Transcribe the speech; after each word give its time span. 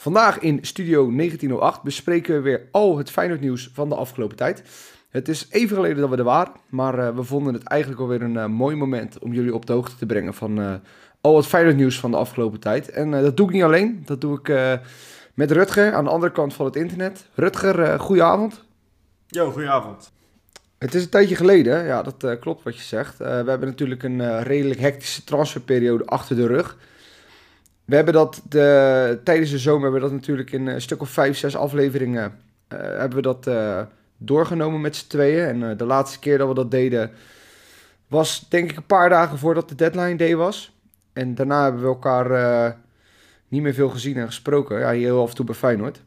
Vandaag 0.00 0.38
in 0.38 0.58
Studio 0.62 1.12
1908 1.16 1.82
bespreken 1.82 2.34
we 2.34 2.40
weer 2.40 2.68
al 2.70 2.98
het 2.98 3.10
Feyenoord 3.10 3.40
nieuws 3.40 3.70
van 3.72 3.88
de 3.88 3.94
afgelopen 3.94 4.36
tijd. 4.36 4.62
Het 5.08 5.28
is 5.28 5.46
even 5.50 5.76
geleden 5.76 6.00
dat 6.00 6.10
we 6.10 6.16
er 6.16 6.24
waren, 6.24 6.52
maar 6.68 6.98
uh, 6.98 7.08
we 7.16 7.22
vonden 7.22 7.54
het 7.54 7.62
eigenlijk 7.62 8.00
alweer 8.00 8.22
een 8.22 8.34
uh, 8.34 8.46
mooi 8.46 8.76
moment 8.76 9.18
om 9.18 9.32
jullie 9.32 9.54
op 9.54 9.66
de 9.66 9.72
hoogte 9.72 9.96
te 9.96 10.06
brengen 10.06 10.34
van 10.34 10.60
uh, 10.60 10.74
al 11.20 11.36
het 11.36 11.46
Feyenoord 11.46 11.76
nieuws 11.76 12.00
van 12.00 12.10
de 12.10 12.16
afgelopen 12.16 12.60
tijd. 12.60 12.90
En 12.90 13.10
dat 13.10 13.36
doe 13.36 13.46
ik 13.46 13.52
niet 13.52 13.62
alleen, 13.62 14.02
dat 14.04 14.20
doe 14.20 14.38
ik 14.38 14.78
met 15.34 15.50
Rutger 15.50 15.94
aan 15.94 16.04
de 16.04 16.10
andere 16.10 16.32
kant 16.32 16.54
van 16.54 16.66
het 16.66 16.76
internet. 16.76 17.28
Rutger, 17.34 18.00
goedenavond. 18.00 18.64
Yo, 19.26 19.50
goedenavond. 19.50 20.12
Het 20.78 20.94
is 20.94 21.02
een 21.02 21.10
tijdje 21.10 21.36
geleden, 21.36 21.84
ja 21.84 22.02
dat 22.02 22.38
klopt 22.38 22.62
wat 22.62 22.76
je 22.76 22.82
zegt. 22.82 23.18
we 23.18 23.24
hebben 23.24 23.68
natuurlijk 23.68 24.02
een 24.02 24.42
redelijk 24.42 24.80
hectische 24.80 25.24
transferperiode 25.24 26.04
achter 26.04 26.36
de 26.36 26.46
rug. 26.46 26.76
We 27.90 27.96
hebben 27.96 28.14
dat 28.14 28.42
de, 28.48 29.20
tijdens 29.24 29.50
de 29.50 29.58
zomer 29.58 29.82
hebben 29.82 30.00
we 30.00 30.06
dat 30.06 30.16
natuurlijk 30.16 30.52
in 30.52 30.66
een 30.66 30.80
stuk 30.80 31.00
of 31.00 31.08
vijf, 31.08 31.36
zes 31.36 31.56
afleveringen 31.56 32.32
uh, 32.72 32.78
hebben 32.80 33.14
we 33.14 33.22
dat 33.22 33.46
uh, 33.46 33.80
doorgenomen 34.16 34.80
met 34.80 34.96
z'n 34.96 35.08
tweeën. 35.08 35.46
En 35.46 35.60
uh, 35.60 35.70
de 35.76 35.84
laatste 35.84 36.18
keer 36.18 36.38
dat 36.38 36.48
we 36.48 36.54
dat 36.54 36.70
deden 36.70 37.10
was 38.08 38.46
denk 38.48 38.70
ik 38.70 38.76
een 38.76 38.86
paar 38.86 39.08
dagen 39.08 39.38
voordat 39.38 39.68
de 39.68 39.74
deadline 39.74 40.16
day 40.16 40.36
was. 40.36 40.78
En 41.12 41.34
daarna 41.34 41.62
hebben 41.62 41.80
we 41.80 41.86
elkaar 41.86 42.76
niet 43.48 43.62
meer 43.62 43.74
veel 43.74 43.88
gezien 43.88 44.16
en 44.16 44.26
gesproken. 44.26 44.78
Ja, 44.78 44.90
heel 44.90 45.22
af 45.22 45.30
en 45.30 45.36
toe 45.36 45.44
bij 45.44 45.54
Feyenoord. 45.54 46.00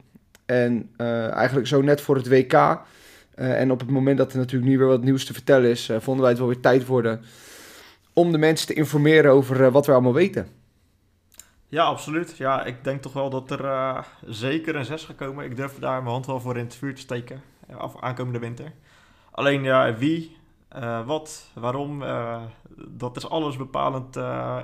En 0.45 0.89
eigenlijk 1.33 1.67
zo 1.67 1.81
net 1.81 2.01
voor 2.01 2.15
het 2.15 2.27
WK. 2.27 2.79
en 3.35 3.71
op 3.71 3.79
het 3.79 3.89
moment 3.89 4.17
dat 4.17 4.31
er 4.31 4.37
natuurlijk 4.37 4.71
nu 4.71 4.77
weer 4.77 4.87
wat 4.87 5.03
nieuws 5.03 5.25
te 5.25 5.33
vertellen 5.33 5.69
is, 5.69 5.91
vonden 5.99 6.21
wij 6.21 6.29
het 6.29 6.39
wel 6.39 6.49
weer 6.49 6.59
tijd 6.59 6.85
worden 6.85 7.21
om 8.13 8.31
de 8.31 8.37
mensen 8.37 8.67
te 8.67 8.73
informeren 8.73 9.31
over 9.31 9.71
wat 9.71 9.85
we 9.85 9.91
allemaal 9.91 10.13
weten. 10.13 10.62
Ja, 11.73 11.83
absoluut. 11.83 12.37
Ja, 12.37 12.63
ik 12.63 12.83
denk 12.83 13.01
toch 13.01 13.13
wel 13.13 13.29
dat 13.29 13.51
er 13.51 13.63
uh, 13.63 13.99
zeker 14.25 14.75
een 14.75 14.85
6 14.85 15.03
gaat 15.03 15.15
komen. 15.15 15.45
Ik 15.45 15.55
durf 15.55 15.79
daar 15.79 16.01
mijn 16.01 16.13
hand 16.13 16.25
wel 16.25 16.39
voor 16.39 16.57
in 16.57 16.63
het 16.63 16.75
vuur 16.75 16.95
te 16.95 17.01
steken. 17.01 17.41
Eh, 17.67 17.77
af, 17.77 18.01
aankomende 18.01 18.39
winter. 18.39 18.71
Alleen 19.31 19.63
ja, 19.63 19.95
wie, 19.95 20.37
uh, 20.75 21.05
wat, 21.05 21.51
waarom, 21.53 22.03
dat 22.87 23.17
is 23.17 23.29
alles 23.29 23.57
bepalend. 23.57 24.15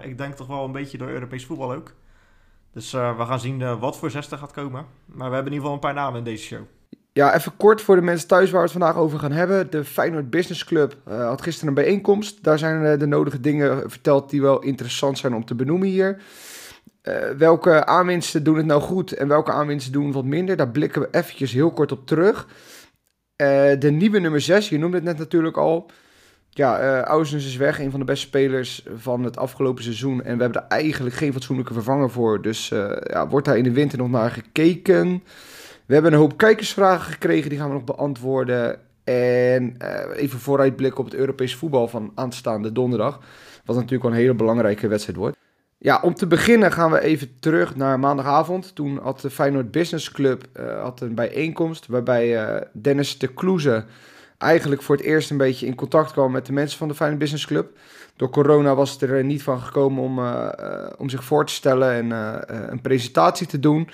ik 0.02 0.18
denk 0.18 0.36
toch 0.36 0.48
wel 0.48 0.66
een 0.66 0.72
beetje 0.72 0.98
door 0.98 1.10
Europees 1.10 1.46
voetbal 1.46 1.74
ook. 1.74 1.94
Dus 2.74 2.92
we 2.92 3.26
gaan 3.26 3.40
zien 3.40 3.80
wat 3.80 3.98
voor 3.98 4.12
6 4.12 4.32
er 4.32 4.38
gaat 4.38 4.52
komen. 4.52 4.86
Maar 5.06 5.30
we 5.30 5.36
hebben 5.36 5.54
in 5.54 5.60
ieder 5.60 5.60
geval 5.60 5.74
een 5.74 5.80
paar 5.80 6.04
namen 6.04 6.18
in 6.18 6.24
deze 6.24 6.44
show. 6.44 6.62
Ja, 7.14 7.36
even 7.36 7.58
kort 7.58 7.82
voor 7.82 7.96
de 7.96 8.02
mensen 8.02 8.28
thuis 8.28 8.50
waar 8.50 8.62
we 8.62 8.68
het 8.68 8.78
vandaag 8.78 8.96
over 8.96 9.20
gaan 9.20 9.32
hebben. 9.32 9.72
De 9.72 9.86
Feyenoord 9.86 10.30
Business 10.30 10.64
Club 10.64 10.98
had 11.04 11.42
gisteren 11.42 11.68
een 11.68 11.84
bijeenkomst. 11.84 12.44
Daar 12.44 12.58
zijn 12.58 13.00
de 13.00 13.08
nodige 13.08 13.40
dingen 13.40 13.90
verteld 13.90 14.30
die 14.30 14.42
wel 14.42 14.60
interessant 14.62 15.18
zijn 15.18 15.34
om 15.34 15.46
te 15.46 15.56
benoemen 15.56 15.88
hier. 15.88 16.22
Uh, 17.04 17.30
welke 17.38 17.86
aanwinsten 17.86 18.44
doen 18.44 18.58
het 18.58 18.66
nou 18.66 18.82
goed 18.82 19.12
en 19.12 19.28
welke 19.28 19.52
aanwinsten 19.52 19.92
doen 19.92 20.12
wat 20.12 20.26
minder? 20.26 20.56
Daar 20.56 20.70
blikken 20.70 21.02
we 21.02 21.08
eventjes 21.12 21.52
heel 21.52 21.72
kort 21.72 21.92
op 21.92 22.06
terug. 22.06 22.48
Uh, 22.48 23.80
de 23.80 23.92
nieuwe 23.92 24.20
nummer 24.20 24.42
6, 24.42 24.70
je 24.70 24.78
noemde 24.78 24.96
het 24.96 25.06
net 25.06 25.18
natuurlijk 25.18 25.58
al. 25.58 25.90
Ja, 26.50 27.04
uh, 27.18 27.34
is 27.34 27.58
weg, 27.58 27.80
een 27.80 27.92
van 27.92 28.00
de 28.00 28.06
beste 28.06 28.28
spelers 28.28 28.86
van 28.96 29.24
het 29.24 29.38
afgelopen 29.38 29.84
seizoen. 29.84 30.24
En 30.24 30.36
we 30.36 30.42
hebben 30.42 30.62
er 30.62 30.68
eigenlijk 30.68 31.16
geen 31.16 31.34
fatsoenlijke 31.34 31.74
vervanger 31.74 32.10
voor. 32.10 32.42
Dus 32.42 32.68
ja, 33.04 33.28
wordt 33.28 33.46
daar 33.46 33.58
in 33.58 33.64
de 33.64 33.72
winter 33.72 33.98
nog 33.98 34.10
naar 34.10 34.32
gekeken. 34.32 35.24
We 35.86 35.94
hebben 35.94 36.14
een 36.14 36.20
hoop 36.20 36.38
kijkersvragen 36.38 37.12
gekregen, 37.12 37.50
die 37.50 37.60
gaan 37.60 37.68
we 37.68 37.74
nog 37.74 37.84
beantwoorden. 37.84 38.80
En 39.04 39.78
even 40.16 40.40
vooruitblikken 40.40 41.00
op 41.00 41.06
het 41.06 41.16
Europees 41.20 41.56
voetbal 41.56 41.88
van 41.88 42.12
aanstaande 42.16 42.72
donderdag. 42.72 43.20
Wat 43.66 43.76
natuurlijk 43.76 44.04
wel 44.04 44.12
een 44.12 44.18
hele 44.18 44.34
belangrijke 44.34 44.88
wedstrijd 44.88 45.18
wordt. 45.18 45.39
Ja, 45.82 46.00
om 46.02 46.14
te 46.14 46.28
beginnen 46.28 46.72
gaan 46.72 46.92
we 46.92 47.02
even 47.02 47.40
terug 47.40 47.76
naar 47.76 48.00
maandagavond. 48.00 48.76
Toen 48.76 49.00
had 49.02 49.22
de 49.22 49.30
Feyenoord 49.30 49.72
Business 49.72 50.12
Club 50.12 50.46
uh, 50.60 50.82
had 50.82 51.02
een 51.02 51.16
bijeenkomst 51.16 51.88
waarbij 51.88 52.56
uh, 52.56 52.62
Dennis 52.74 53.18
de 53.18 53.28
Kloeze 53.28 53.86
eigenlijk 54.38 54.82
voor 54.82 54.96
het 54.96 55.06
eerst 55.06 55.32
een 55.32 55.38
beetje 55.38 55.66
in 55.66 55.76
contact 55.76 56.12
kwam 56.12 56.32
met 56.32 56.46
de 56.46 56.54
mensen 56.54 56.78
van 56.78 56.88
de 56.88 56.96
Feyenoord 56.96 57.22
Business 57.22 57.46
Club. 57.46 57.78
Door 58.16 58.30
corona 58.30 58.76
was 58.76 58.92
het 58.92 59.02
er 59.02 59.24
niet 59.24 59.44
van 59.44 59.62
gekomen 59.62 60.04
om, 60.04 60.20
om 60.98 61.10
zich 61.10 61.24
voor 61.24 61.46
te 61.46 61.54
stellen 61.54 61.92
en 61.92 62.12
een 62.72 62.82
presentatie 62.82 63.48
te 63.48 63.60
doen. 63.60 63.90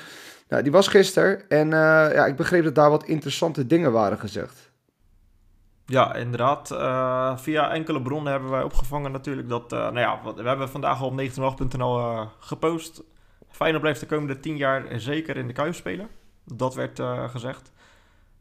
Nou, 0.49 0.63
die 0.63 0.71
was 0.71 0.87
gisteren 0.87 1.49
en 1.49 1.69
ja, 1.69 2.25
ik 2.25 2.35
begreep 2.35 2.63
dat 2.63 2.75
daar 2.75 2.89
wat 2.89 3.05
interessante 3.05 3.67
dingen 3.67 3.91
waren 3.91 4.19
gezegd. 4.19 4.64
Ja, 5.87 6.15
inderdaad. 6.15 6.71
Uh, 6.71 7.37
via 7.37 7.71
enkele 7.71 8.01
bronnen 8.01 8.31
hebben 8.31 8.49
wij 8.49 8.63
opgevangen 8.63 9.11
natuurlijk 9.11 9.49
dat... 9.49 9.73
Uh, 9.73 9.79
nou 9.79 9.99
ja, 9.99 10.19
we 10.35 10.47
hebben 10.47 10.69
vandaag 10.69 11.01
al 11.01 11.07
op 11.07 11.21
19.nl 11.21 11.99
uh, 11.99 12.21
gepost. 12.39 13.03
Feyenoord 13.49 13.81
blijft 13.81 13.99
de 13.99 14.05
komende 14.05 14.39
10 14.39 14.57
jaar 14.57 14.85
zeker 14.99 15.37
in 15.37 15.47
de 15.47 15.53
Kuip 15.53 15.75
spelen. 15.75 16.09
Dat 16.43 16.75
werd 16.75 17.01
gezegd. 17.27 17.71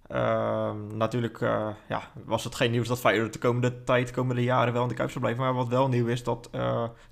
Ehm, 0.06 0.96
natuurlijk 0.96 1.40
ja, 1.88 2.02
was 2.24 2.44
het 2.44 2.54
geen 2.54 2.70
nieuws 2.70 2.88
dat 2.88 3.00
Feyenoord 3.00 3.32
de 3.32 3.38
komende 3.38 3.84
tijd, 3.84 4.06
de 4.06 4.14
komende 4.14 4.42
jaren 4.42 4.72
wel 4.72 4.82
in 4.82 4.88
de 4.88 4.94
Kuip 4.94 5.10
zal 5.10 5.20
blijven. 5.20 5.42
Maar 5.42 5.54
wat 5.54 5.68
wel 5.68 5.88
nieuw 5.88 6.06
is, 6.06 6.24
dat, 6.24 6.50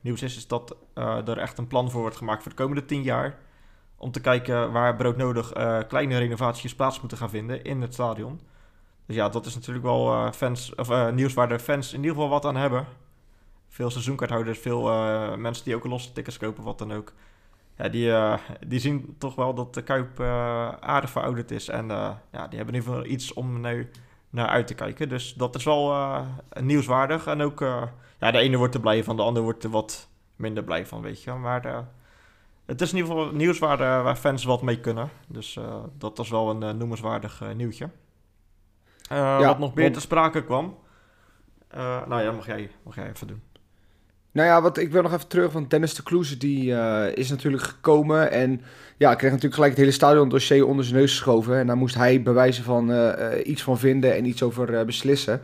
nieuws 0.00 0.22
is, 0.22 0.36
is 0.36 0.46
dat 0.46 0.76
er 0.94 1.38
echt 1.38 1.58
een 1.58 1.66
plan 1.66 1.90
voor 1.90 2.00
wordt 2.00 2.16
gemaakt 2.16 2.42
voor 2.42 2.50
de 2.50 2.62
komende 2.62 2.84
10 2.84 3.02
jaar. 3.02 3.38
Om 3.96 4.10
te 4.10 4.20
kijken 4.20 4.72
waar 4.72 4.96
broodnodig 4.96 5.52
kleine 5.88 6.18
renovaties 6.18 6.74
plaats 6.74 7.00
moeten 7.00 7.18
gaan 7.18 7.30
vinden 7.30 7.64
in 7.64 7.80
het 7.80 7.94
stadion. 7.94 8.40
Dus 9.06 9.16
ja, 9.16 9.28
dat 9.28 9.46
is 9.46 9.54
natuurlijk 9.54 9.84
wel 9.84 10.12
uh, 10.12 10.32
fans, 10.32 10.74
of, 10.74 10.90
uh, 10.90 11.10
nieuws 11.10 11.34
waar 11.34 11.48
de 11.48 11.58
fans 11.58 11.92
in 11.92 12.00
ieder 12.00 12.14
geval 12.14 12.28
wat 12.28 12.44
aan 12.44 12.56
hebben. 12.56 12.86
Veel 13.68 13.90
seizoenkaarthouders, 13.90 14.58
veel 14.58 14.90
uh, 14.90 15.34
mensen 15.34 15.64
die 15.64 15.76
ook 15.76 15.84
losse 15.84 16.12
tickets 16.12 16.38
kopen, 16.38 16.64
wat 16.64 16.78
dan 16.78 16.92
ook. 16.92 17.12
Ja, 17.76 17.88
die, 17.88 18.12
die 18.66 18.78
zien 18.78 19.14
toch 19.18 19.34
wel 19.34 19.54
dat 19.54 19.74
de 19.74 19.82
Kuip 19.82 20.20
aardig 20.80 21.10
verouderd 21.10 21.50
is. 21.50 21.68
En 21.68 21.86
ja, 21.86 22.22
die 22.30 22.56
hebben 22.56 22.74
in 22.74 22.80
ieder 22.80 22.82
geval 22.82 23.04
iets 23.04 23.32
om 23.32 23.60
nu 23.60 23.90
naar 24.30 24.48
uit 24.48 24.66
te 24.66 24.74
kijken. 24.74 25.08
Dus 25.08 25.34
dat 25.34 25.54
is 25.54 25.64
wel 25.64 26.16
nieuwswaardig. 26.60 27.26
En 27.26 27.40
ook, 27.40 27.60
ja, 28.18 28.30
de 28.30 28.38
ene 28.38 28.56
wordt 28.56 28.74
er 28.74 28.80
blij 28.80 29.04
van, 29.04 29.16
de 29.16 29.22
ander 29.22 29.42
wordt 29.42 29.64
er 29.64 29.70
wat 29.70 30.08
minder 30.36 30.64
blij 30.64 30.86
van, 30.86 31.02
weet 31.02 31.22
je. 31.22 31.32
Maar 31.32 31.86
het 32.66 32.80
is 32.80 32.92
in 32.92 32.96
ieder 32.96 33.12
geval 33.12 33.32
nieuws 33.32 33.58
waar, 33.58 33.78
waar 33.78 34.16
fans 34.16 34.44
wat 34.44 34.62
mee 34.62 34.80
kunnen. 34.80 35.08
Dus 35.26 35.58
dat 35.98 36.18
is 36.18 36.28
wel 36.28 36.50
een 36.50 36.76
noemenswaardig 36.76 37.42
nieuwtje. 37.54 37.88
Ja, 39.16 39.46
wat 39.46 39.58
nog 39.58 39.74
meer 39.74 39.92
te 39.92 40.00
sprake 40.00 40.44
kwam. 40.44 40.76
Uh, 41.74 42.06
nou 42.06 42.22
ja, 42.22 42.32
mag 42.32 42.46
jij, 42.46 42.70
mag 42.82 42.94
jij 42.94 43.08
even 43.08 43.26
doen. 43.26 43.42
Nou 44.32 44.48
ja, 44.48 44.62
wat, 44.62 44.78
ik 44.78 44.92
wil 44.92 45.02
nog 45.02 45.12
even 45.12 45.28
terug, 45.28 45.52
want 45.52 45.70
Dennis 45.70 45.94
de 45.94 46.02
Kloeze 46.02 46.36
die 46.36 46.70
uh, 46.70 47.16
is 47.16 47.30
natuurlijk 47.30 47.62
gekomen 47.62 48.30
en 48.30 48.60
ja, 48.96 49.14
kreeg 49.14 49.30
natuurlijk 49.30 49.54
gelijk 49.54 49.72
het 49.72 49.80
hele 49.80 49.92
stadion 49.92 50.28
dossier 50.28 50.66
onder 50.66 50.84
zijn 50.84 50.96
neus 50.96 51.10
geschoven. 51.10 51.58
En 51.58 51.66
daar 51.66 51.76
moest 51.76 51.94
hij 51.94 52.22
bewijzen 52.22 52.64
van 52.64 52.90
uh, 52.90 53.12
iets 53.44 53.62
van 53.62 53.78
vinden 53.78 54.14
en 54.14 54.24
iets 54.24 54.42
over 54.42 54.84
beslissen. 54.84 55.40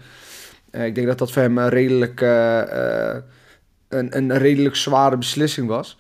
ik 0.70 0.94
denk 0.94 1.06
dat 1.06 1.18
dat 1.18 1.32
voor 1.32 1.42
hem 1.42 1.58
redelijk, 1.58 2.20
een, 3.88 4.16
een 4.16 4.38
redelijk 4.38 4.76
zware 4.76 5.16
beslissing 5.16 5.68
was. 5.68 5.98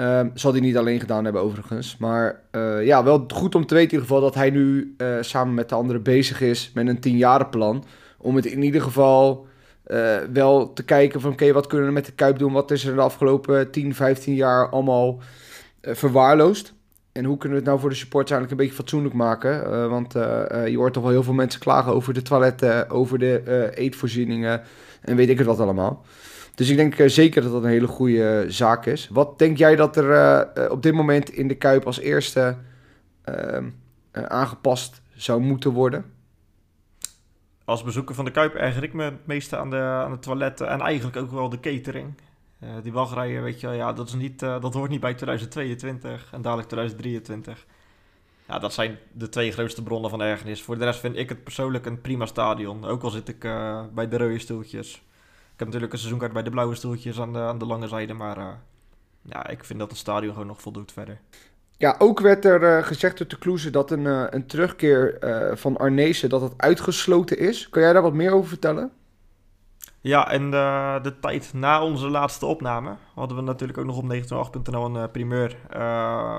Uh, 0.00 0.20
zal 0.34 0.52
hij 0.52 0.60
niet 0.60 0.76
alleen 0.76 1.00
gedaan 1.00 1.24
hebben 1.24 1.42
overigens. 1.42 1.96
Maar 1.96 2.40
uh, 2.52 2.86
ja, 2.86 3.04
wel 3.04 3.24
goed 3.28 3.54
om 3.54 3.66
te 3.66 3.74
weten 3.74 3.90
in 3.90 3.98
ieder 3.98 4.00
geval 4.00 4.20
dat 4.20 4.34
hij 4.34 4.50
nu 4.50 4.94
uh, 4.98 5.16
samen 5.20 5.54
met 5.54 5.68
de 5.68 5.74
anderen 5.74 6.02
bezig 6.02 6.40
is 6.40 6.70
met 6.74 6.88
een 6.88 7.00
tienjarenplan. 7.00 7.84
Om 8.18 8.36
het 8.36 8.46
in 8.46 8.62
ieder 8.62 8.82
geval 8.82 9.46
eh, 9.84 10.16
wel 10.32 10.72
te 10.72 10.82
kijken 10.82 11.20
van 11.20 11.32
oké, 11.32 11.52
wat 11.52 11.66
kunnen 11.66 11.86
we 11.86 11.92
met 11.92 12.06
de 12.06 12.12
Kuip 12.12 12.38
doen? 12.38 12.52
Wat 12.52 12.70
is 12.70 12.84
er 12.84 12.94
de 12.94 13.00
afgelopen 13.00 13.70
10, 13.70 13.94
15 13.94 14.34
jaar 14.34 14.68
allemaal 14.68 15.18
verwaarloosd? 15.82 16.74
En 17.12 17.24
hoe 17.24 17.36
kunnen 17.36 17.58
we 17.58 17.62
het 17.62 17.70
nou 17.72 17.80
voor 17.80 17.90
de 17.90 17.96
supporters 17.96 18.30
eigenlijk 18.30 18.60
een 18.60 18.66
beetje 18.66 18.82
fatsoenlijk 18.82 19.14
maken? 19.14 19.88
want 19.90 20.12
je 20.66 20.76
hoort 20.76 20.92
toch 20.92 21.02
wel 21.02 21.12
heel 21.12 21.22
veel 21.22 21.32
mensen 21.32 21.60
klagen 21.60 21.92
over 21.94 22.14
de 22.14 22.22
toiletten, 22.22 22.90
over 22.90 23.18
de 23.18 23.70
eetvoorzieningen 23.74 24.62
en 25.00 25.16
weet 25.16 25.28
ik 25.28 25.38
het 25.38 25.46
wat 25.46 25.60
allemaal. 25.60 26.04
Dus 26.54 26.68
ik 26.68 26.76
denk 26.76 26.98
uh, 26.98 27.08
zeker 27.08 27.42
dat 27.42 27.52
dat 27.52 27.62
een 27.62 27.68
hele 27.68 27.86
goede 27.86 28.44
uh, 28.44 28.50
zaak 28.50 28.86
is. 28.86 29.08
Wat 29.08 29.38
denk 29.38 29.56
jij 29.58 29.76
dat 29.76 29.96
er 29.96 30.10
uh, 30.56 30.70
op 30.70 30.82
dit 30.82 30.92
moment 30.92 31.30
in 31.30 31.48
de 31.48 31.54
Kuip 31.54 31.86
als 31.86 31.98
eerste 31.98 32.56
ehm, 33.24 33.68
aangepast 34.12 35.02
zou 35.14 35.40
moeten 35.40 35.70
worden? 35.70 36.04
Als 37.64 37.82
bezoeker 37.82 38.14
van 38.14 38.24
de 38.24 38.30
Kuip 38.30 38.54
erger 38.54 38.82
ik 38.82 38.92
me 38.92 39.04
het 39.04 39.26
meeste 39.26 39.56
aan 39.56 39.70
de, 39.70 39.76
aan 39.76 40.10
de 40.10 40.18
toiletten 40.18 40.68
en 40.68 40.80
eigenlijk 40.80 41.16
ook 41.16 41.30
wel 41.30 41.48
de 41.48 41.60
catering. 41.60 42.14
die 42.82 42.92
wachtrijen, 42.92 43.42
weet 43.42 43.60
je 43.60 43.68
ja, 43.68 43.92
dat, 43.92 44.08
is 44.08 44.14
niet, 44.14 44.38
dat 44.38 44.74
hoort 44.74 44.90
niet 44.90 45.00
bij 45.00 45.14
2022 45.14 46.28
en 46.32 46.42
dadelijk 46.42 46.68
2023. 46.68 47.66
Ja, 48.48 48.58
dat 48.58 48.72
zijn 48.72 48.98
de 49.12 49.28
twee 49.28 49.52
grootste 49.52 49.82
bronnen 49.82 50.10
van 50.10 50.22
ergernis. 50.22 50.62
Voor 50.62 50.78
de 50.78 50.84
rest 50.84 51.00
vind 51.00 51.16
ik 51.16 51.28
het 51.28 51.44
persoonlijk 51.44 51.86
een 51.86 52.00
prima 52.00 52.26
stadion. 52.26 52.84
Ook 52.84 53.02
al 53.02 53.10
zit 53.10 53.28
ik 53.28 53.40
bij 53.94 54.08
de 54.08 54.16
rode 54.16 54.38
stoeltjes 54.38 55.02
heb 55.60 55.68
natuurlijk 55.68 55.92
een 55.92 55.98
seizoenkaart 55.98 56.32
bij 56.32 56.42
de 56.42 56.50
blauwe 56.50 56.74
stoeltjes 56.74 57.20
aan 57.20 57.32
de, 57.32 57.38
aan 57.38 57.58
de 57.58 57.66
lange 57.66 57.88
zijde. 57.88 58.12
Maar 58.12 58.38
uh, 58.38 58.48
ja, 59.22 59.46
ik 59.48 59.64
vind 59.64 59.78
dat 59.78 59.88
het 59.88 59.98
stadion 59.98 60.32
gewoon 60.32 60.46
nog 60.46 60.60
voldoet 60.60 60.92
verder. 60.92 61.20
Ja, 61.76 61.94
ook 61.98 62.20
werd 62.20 62.44
er 62.44 62.62
uh, 62.62 62.86
gezegd 62.86 63.18
door 63.18 63.28
de 63.28 63.38
Kloeze 63.38 63.70
dat 63.70 63.90
een, 63.90 64.04
uh, 64.04 64.24
een 64.30 64.46
terugkeer 64.46 65.16
van 65.54 65.76
Arnezen 65.76 66.28
dat 66.28 66.54
uitgesloten 66.56 67.38
is. 67.38 67.68
Kan 67.68 67.82
jij 67.82 67.92
daar 67.92 68.02
wat 68.02 68.12
meer 68.12 68.32
over 68.32 68.48
vertellen? 68.48 68.92
Ja, 70.00 70.30
en 70.30 70.50
de 71.02 71.14
tijd 71.20 71.52
na 71.52 71.84
onze 71.84 72.08
laatste 72.08 72.46
opname 72.46 72.96
hadden 73.14 73.36
we 73.36 73.42
natuurlijk 73.42 73.78
ook 73.78 73.84
nog 73.84 73.96
op 73.96 74.14
19.8.nl 74.60 74.96
een 74.96 75.10
primeur. 75.10 75.56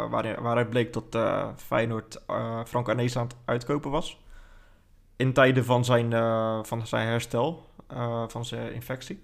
Waarin, 0.09 0.41
waaruit 0.41 0.69
bleek 0.69 0.93
dat 0.93 1.17
Feyenoord 1.55 2.21
Frank 2.65 2.89
Arnees 2.89 3.17
aan 3.17 3.23
het 3.23 3.35
uitkopen 3.45 3.91
was. 3.91 4.19
In 5.21 5.33
tijden 5.33 5.65
van 5.65 5.85
zijn, 5.85 6.11
van 6.65 6.87
zijn 6.87 7.07
herstel, 7.07 7.69
van 8.27 8.45
zijn 8.45 8.73
infectie. 8.73 9.23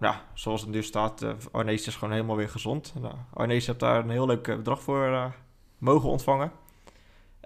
ja, 0.00 0.22
zoals 0.34 0.60
het 0.60 0.70
nu 0.70 0.82
staat, 0.82 1.26
Arnees 1.52 1.86
is 1.86 1.96
gewoon 1.96 2.14
helemaal 2.14 2.36
weer 2.36 2.48
gezond. 2.48 2.94
Arnees 3.32 3.66
heeft 3.66 3.80
daar 3.80 4.04
een 4.04 4.10
heel 4.10 4.26
leuk 4.26 4.42
bedrag 4.42 4.82
voor 4.82 5.34
mogen 5.78 6.08
ontvangen. 6.08 6.52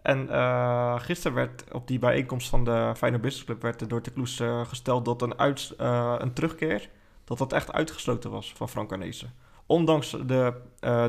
En 0.03 0.27
uh, 0.27 1.00
gisteren 1.00 1.37
werd 1.37 1.65
op 1.73 1.87
die 1.87 1.99
bijeenkomst 1.99 2.49
van 2.49 2.65
de 2.65 2.93
Feyenoord 2.97 3.23
Business 3.23 3.44
Club 3.44 3.62
werd 3.62 3.81
er 3.81 3.88
door 3.88 4.03
de 4.03 4.11
Kloes 4.11 4.43
gesteld 4.65 5.05
dat 5.05 5.23
een, 5.23 5.38
uit, 5.38 5.75
een 6.19 6.33
terugkeer, 6.33 6.91
dat 7.25 7.38
dat 7.38 7.53
echt 7.53 7.73
uitgesloten 7.73 8.31
was 8.31 8.53
van 8.53 8.69
Frank 8.69 8.93
Arnezen. 8.93 9.35
Ondanks 9.67 10.17
de 10.26 10.55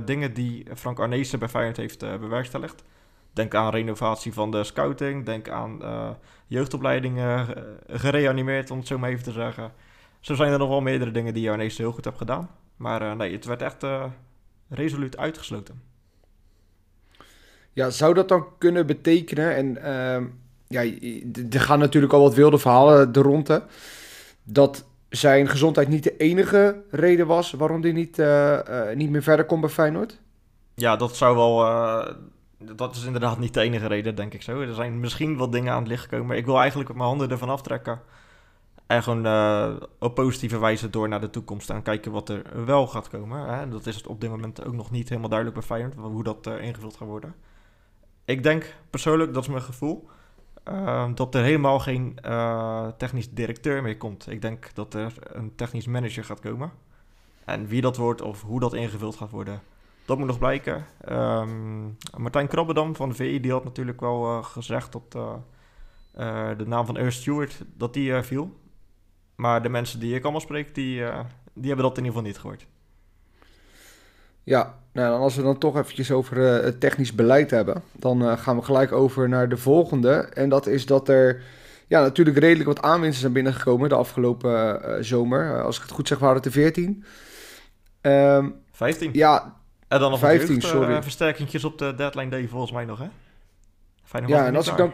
dingen 0.05 0.33
die 0.33 0.65
Frank 0.75 0.99
Arnezen 0.99 1.39
bij 1.39 1.49
Feyenoord 1.49 1.77
heeft 1.77 1.99
bewerkstelligd. 1.99 2.83
Denk 3.33 3.55
aan 3.55 3.71
renovatie 3.71 4.33
van 4.33 4.51
de 4.51 4.63
scouting, 4.63 5.25
denk 5.25 5.49
aan 5.49 5.79
jeugdopleidingen 6.47 7.47
gereanimeerd, 7.87 8.71
om 8.71 8.77
het 8.77 8.87
zo 8.87 8.97
maar 8.97 9.09
even 9.09 9.23
te 9.23 9.31
zeggen. 9.31 9.71
Zo 10.19 10.35
zijn 10.35 10.51
er 10.51 10.57
nog 10.57 10.69
wel 10.69 10.81
meerdere 10.81 11.11
dingen 11.11 11.33
die 11.33 11.51
Arnezen 11.51 11.83
heel 11.83 11.93
goed 11.93 12.05
heeft 12.05 12.17
gedaan. 12.17 12.49
Maar 12.75 13.15
nee, 13.15 13.33
het 13.33 13.45
werd 13.45 13.61
echt 13.61 13.85
resoluut 14.69 15.17
uitgesloten. 15.17 15.81
Ja, 17.73 17.89
zou 17.89 18.13
dat 18.13 18.27
dan 18.27 18.45
kunnen 18.57 18.85
betekenen? 18.85 19.55
En 19.55 19.77
uh, 19.77 20.27
ja, 20.67 20.81
er 21.51 21.61
gaan 21.61 21.79
natuurlijk 21.79 22.13
al 22.13 22.21
wat 22.21 22.33
wilde 22.33 22.57
verhalen 22.57 23.11
de 23.11 23.21
ronde. 23.21 23.63
Dat 24.43 24.85
zijn 25.09 25.47
gezondheid 25.47 25.87
niet 25.87 26.03
de 26.03 26.17
enige 26.17 26.83
reden 26.89 27.27
was 27.27 27.51
waarom 27.51 27.81
hij 27.81 27.91
niet, 27.91 28.17
niet 28.95 29.09
meer 29.09 29.23
verder 29.23 29.45
kon 29.45 29.61
bij 29.61 29.69
Feyenoord? 29.69 30.19
Ja, 30.75 30.95
dat 30.95 31.15
zou 31.15 31.35
wel. 31.35 31.65
Dat 32.75 32.95
is 32.95 33.05
inderdaad 33.05 33.39
niet 33.39 33.53
de 33.53 33.61
enige 33.61 33.87
reden, 33.87 34.15
denk 34.15 34.33
ik 34.33 34.41
zo. 34.41 34.61
Er 34.61 34.73
zijn 34.73 34.99
misschien 34.99 35.37
wel 35.37 35.49
dingen 35.49 35.73
aan 35.73 35.79
het 35.79 35.87
licht 35.87 36.03
gekomen. 36.03 36.25
Maar 36.25 36.37
ik 36.37 36.45
wil 36.45 36.59
eigenlijk 36.59 36.89
mijn 36.93 37.07
handen 37.07 37.31
ervan 37.31 37.49
aftrekken. 37.49 38.01
En 38.87 39.03
gewoon 39.03 39.79
op 39.99 40.15
positieve 40.15 40.59
wijze 40.59 40.89
door 40.89 41.07
naar 41.07 41.21
de 41.21 41.29
toekomst 41.29 41.69
en 41.69 41.81
kijken 41.81 42.11
wat 42.11 42.29
er 42.29 42.65
wel 42.65 42.87
gaat 42.87 43.09
komen. 43.09 43.53
Hè? 43.53 43.69
Dat 43.69 43.85
is 43.85 44.03
op 44.03 44.21
dit 44.21 44.29
moment 44.29 44.65
ook 44.65 44.73
nog 44.73 44.91
niet 44.91 45.09
helemaal 45.09 45.29
duidelijk 45.29 45.59
bij 45.59 45.67
Feyenoord, 45.67 46.13
hoe 46.13 46.23
dat 46.23 46.47
ingevuld 46.47 46.97
gaat 46.97 47.07
worden. 47.07 47.35
Ik 48.25 48.43
denk 48.43 48.75
persoonlijk, 48.89 49.33
dat 49.33 49.43
is 49.43 49.49
mijn 49.49 49.61
gevoel, 49.61 50.07
uh, 50.67 51.09
dat 51.15 51.35
er 51.35 51.43
helemaal 51.43 51.79
geen 51.79 52.17
uh, 52.25 52.87
technisch 52.97 53.29
directeur 53.29 53.81
meer 53.81 53.97
komt. 53.97 54.29
Ik 54.29 54.41
denk 54.41 54.73
dat 54.73 54.93
er 54.93 55.13
een 55.17 55.55
technisch 55.55 55.87
manager 55.87 56.23
gaat 56.23 56.39
komen. 56.39 56.71
En 57.45 57.67
wie 57.67 57.81
dat 57.81 57.97
wordt 57.97 58.21
of 58.21 58.41
hoe 58.41 58.59
dat 58.59 58.73
ingevuld 58.73 59.15
gaat 59.15 59.31
worden, 59.31 59.61
dat 60.05 60.17
moet 60.17 60.27
nog 60.27 60.39
blijken. 60.39 60.85
Um, 61.09 61.97
Martijn 62.17 62.47
Krabbedam 62.47 62.95
van 62.95 63.09
de 63.09 63.15
VI 63.15 63.39
die 63.39 63.51
had 63.51 63.63
natuurlijk 63.63 63.99
wel 63.99 64.25
uh, 64.25 64.43
gezegd 64.43 64.91
dat 64.91 65.11
de 66.57 66.65
naam 66.65 66.85
van 66.85 66.97
Earl 66.97 67.11
Stewart 67.11 67.63
dat 67.77 67.93
die 67.93 68.21
viel. 68.21 68.59
Maar 69.35 69.63
de 69.63 69.69
mensen 69.69 69.99
die 69.99 70.15
ik 70.15 70.23
allemaal 70.23 70.41
spreek, 70.41 70.75
die, 70.75 71.03
die 71.53 71.67
hebben 71.67 71.85
dat 71.85 71.97
in 71.97 72.03
ieder 72.03 72.05
geval 72.05 72.21
niet 72.21 72.37
gehoord. 72.37 72.67
Ja, 74.43 74.79
nou, 74.91 75.19
als 75.19 75.35
we 75.35 75.41
dan 75.41 75.57
toch 75.57 75.77
eventjes 75.77 76.11
over 76.11 76.37
uh, 76.37 76.63
het 76.63 76.79
technisch 76.79 77.15
beleid 77.15 77.51
hebben, 77.51 77.83
dan 77.91 78.21
uh, 78.21 78.37
gaan 78.37 78.55
we 78.55 78.61
gelijk 78.61 78.91
over 78.91 79.29
naar 79.29 79.49
de 79.49 79.57
volgende. 79.57 80.11
En 80.11 80.49
dat 80.49 80.67
is 80.67 80.85
dat 80.85 81.09
er 81.09 81.43
ja, 81.87 82.01
natuurlijk 82.01 82.37
redelijk 82.37 82.67
wat 82.67 82.81
aanwinsten 82.81 83.21
zijn 83.21 83.33
binnengekomen 83.33 83.89
de 83.89 83.95
afgelopen 83.95 84.81
uh, 84.85 84.95
zomer. 84.99 85.63
als 85.63 85.75
ik 85.75 85.81
het 85.81 85.91
goed 85.91 86.07
zeg, 86.07 86.19
waren 86.19 86.35
het 86.35 86.45
er 86.45 86.51
14. 86.51 87.03
Um, 88.01 88.55
15? 88.71 89.09
Ja, 89.13 89.60
en 89.91 89.99
dan 89.99 90.11
nog 90.11 90.19
15, 90.19 90.47
jeugd, 90.47 90.67
sorry. 90.67 91.03
versterkingjes 91.03 91.63
op 91.63 91.77
de 91.77 91.95
deadline 91.95 92.29
day 92.29 92.47
volgens 92.47 92.71
mij 92.71 92.85
nog, 92.85 92.99
hè? 92.99 93.07
Fijn 94.03 94.27
ja, 94.27 94.45
en 94.45 94.55
als, 94.55 94.67
ik 94.67 94.77
dan, 94.77 94.91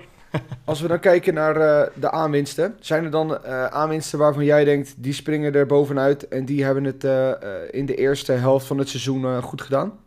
als 0.65 0.81
we 0.81 0.87
dan 0.87 0.99
kijken 0.99 1.33
naar 1.33 1.57
uh, 1.57 1.93
de 1.95 2.11
aanwinsten, 2.11 2.77
zijn 2.79 3.03
er 3.03 3.11
dan 3.11 3.31
uh, 3.31 3.65
aanwinsten 3.65 4.19
waarvan 4.19 4.45
jij 4.45 4.63
denkt, 4.63 4.93
die 4.97 5.13
springen 5.13 5.53
er 5.53 5.65
bovenuit 5.65 6.27
en 6.27 6.45
die 6.45 6.63
hebben 6.63 6.83
het 6.83 7.03
uh, 7.03 7.31
in 7.71 7.85
de 7.85 7.95
eerste 7.95 8.31
helft 8.31 8.67
van 8.67 8.77
het 8.77 8.89
seizoen 8.89 9.41
goed 9.41 9.61
gedaan? 9.61 9.99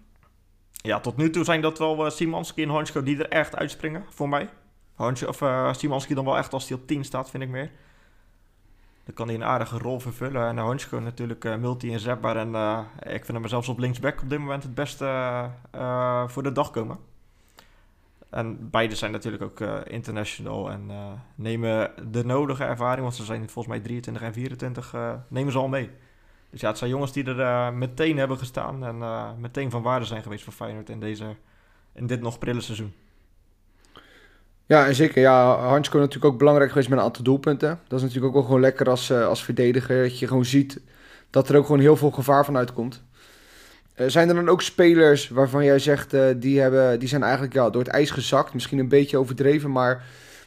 Ja, 0.72 1.00
tot 1.00 1.16
nu 1.16 1.30
toe 1.30 1.44
zijn 1.44 1.60
dat 1.60 1.78
wel 1.78 2.10
Simanski 2.10 2.62
en 2.62 2.68
Honsko 2.68 3.02
die 3.02 3.18
er 3.18 3.28
echt 3.28 3.56
uitspringen, 3.56 4.04
voor 4.08 4.28
mij. 4.28 4.48
Honsko, 4.94 5.28
of 5.28 5.76
Simanski 5.76 6.14
dan 6.14 6.24
wel 6.24 6.38
echt 6.38 6.52
als 6.52 6.68
hij 6.68 6.78
op 6.78 6.86
10 6.86 7.04
staat, 7.04 7.30
vind 7.30 7.42
ik 7.42 7.48
meer. 7.48 7.70
Dan 9.10 9.26
kan 9.26 9.28
hij 9.28 9.36
een 9.36 9.52
aardige 9.52 9.78
rol 9.78 10.00
vervullen. 10.00 10.48
En 10.48 10.58
Honsko 10.58 10.98
natuurlijk 10.98 11.58
multi 11.58 11.90
inzetbaar. 11.90 12.36
En 12.36 12.48
ik 13.12 13.24
vind 13.24 13.38
hem 13.38 13.48
zelfs 13.48 13.68
op 13.68 13.78
linksback 13.78 14.22
op 14.22 14.30
dit 14.30 14.38
moment 14.38 14.62
het 14.62 14.74
beste 14.74 15.50
voor 16.26 16.42
de 16.42 16.52
dag 16.52 16.70
komen. 16.70 16.98
En 18.30 18.70
beide 18.70 18.94
zijn 18.94 19.12
natuurlijk 19.12 19.42
ook 19.42 19.60
international 19.86 20.70
en 20.70 20.90
nemen 21.34 21.92
de 22.10 22.24
nodige 22.24 22.64
ervaring, 22.64 23.02
want 23.02 23.14
ze 23.14 23.24
zijn 23.24 23.48
volgens 23.48 23.66
mij 23.66 23.80
23 23.80 24.22
en 24.22 24.32
24, 24.32 24.94
uh, 24.94 25.08
eh, 25.08 25.18
nemen 25.28 25.52
ze 25.52 25.58
al 25.58 25.68
mee. 25.68 25.90
Dus 26.50 26.60
ja, 26.60 26.68
het 26.68 26.78
zijn 26.78 26.90
jongens 26.90 27.12
die 27.12 27.24
er 27.24 27.74
meteen 27.74 28.18
hebben 28.18 28.38
gestaan 28.38 28.84
en 28.84 29.40
meteen 29.40 29.70
van 29.70 29.82
waarde 29.82 30.06
zijn 30.06 30.22
geweest 30.22 30.44
voor 30.44 30.52
Feyenoord 30.52 30.88
in, 30.88 31.00
deze, 31.00 31.36
in 31.92 32.06
dit 32.06 32.20
nog 32.20 32.38
prille 32.38 32.60
seizoen. 32.60 32.92
Ja, 34.70 34.86
en 34.86 34.94
zeker. 34.94 35.20
Ja, 35.20 35.56
Hansko 35.56 35.98
natuurlijk 35.98 36.32
ook 36.32 36.38
belangrijk 36.38 36.70
geweest 36.70 36.88
met 36.88 36.98
een 36.98 37.04
aantal 37.04 37.24
doelpunten. 37.24 37.80
Dat 37.88 37.98
is 37.98 38.04
natuurlijk 38.04 38.26
ook 38.26 38.34
wel 38.34 38.42
gewoon 38.42 38.60
lekker 38.60 38.90
als, 38.90 39.12
als 39.12 39.44
verdediger, 39.44 40.02
dat 40.02 40.18
je 40.18 40.26
gewoon 40.26 40.44
ziet 40.44 40.80
dat 41.30 41.48
er 41.48 41.56
ook 41.56 41.66
gewoon 41.66 41.80
heel 41.80 41.96
veel 41.96 42.10
gevaar 42.10 42.44
van 42.44 42.56
uitkomt. 42.56 43.02
Uh, 43.96 44.08
zijn 44.08 44.28
er 44.28 44.34
dan 44.34 44.48
ook 44.48 44.62
spelers 44.62 45.28
waarvan 45.28 45.64
jij 45.64 45.78
zegt, 45.78 46.14
uh, 46.14 46.24
die, 46.36 46.60
hebben, 46.60 46.98
die 46.98 47.08
zijn 47.08 47.22
eigenlijk 47.22 47.52
ja, 47.52 47.70
door 47.70 47.82
het 47.82 47.90
ijs 47.90 48.10
gezakt, 48.10 48.54
misschien 48.54 48.78
een 48.78 48.88
beetje 48.88 49.18
overdreven, 49.18 49.72
maar 49.72 50.04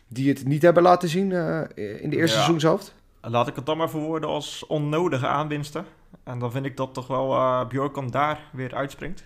die 0.08 0.30
het 0.30 0.46
niet 0.46 0.62
hebben 0.62 0.84
laten 0.84 1.10
zien 1.10 1.30
uh, 1.30 1.62
in 1.76 2.10
de 2.10 2.16
eerste 2.16 2.18
ja. 2.18 2.28
seizoenshelft? 2.28 2.94
Laat 3.22 3.48
ik 3.48 3.56
het 3.56 3.66
dan 3.66 3.78
maar 3.78 3.90
verwoorden 3.90 4.30
als 4.30 4.66
onnodige 4.68 5.28
aanwinsten. 5.28 5.86
En 6.24 6.40
dan 6.40 6.52
vind 6.52 6.66
ik 6.66 6.78
dat 6.78 6.94
toch 6.94 7.08
wel 7.08 7.66
Bjorkan 7.68 8.10
daar 8.10 8.40
weer 8.52 8.76
uitspringt. 8.76 9.24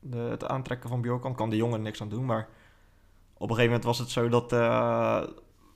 De, 0.00 0.18
het 0.18 0.44
aantrekken 0.44 0.88
van 0.88 1.00
Bjorkan 1.00 1.34
kan 1.34 1.50
de 1.50 1.56
jongen 1.56 1.82
niks 1.82 2.00
aan 2.00 2.08
doen, 2.08 2.24
maar 2.24 2.48
op 3.38 3.50
een 3.50 3.56
gegeven 3.56 3.64
moment 3.64 3.84
was 3.84 3.98
het 3.98 4.10
zo 4.10 4.28
dat 4.28 4.50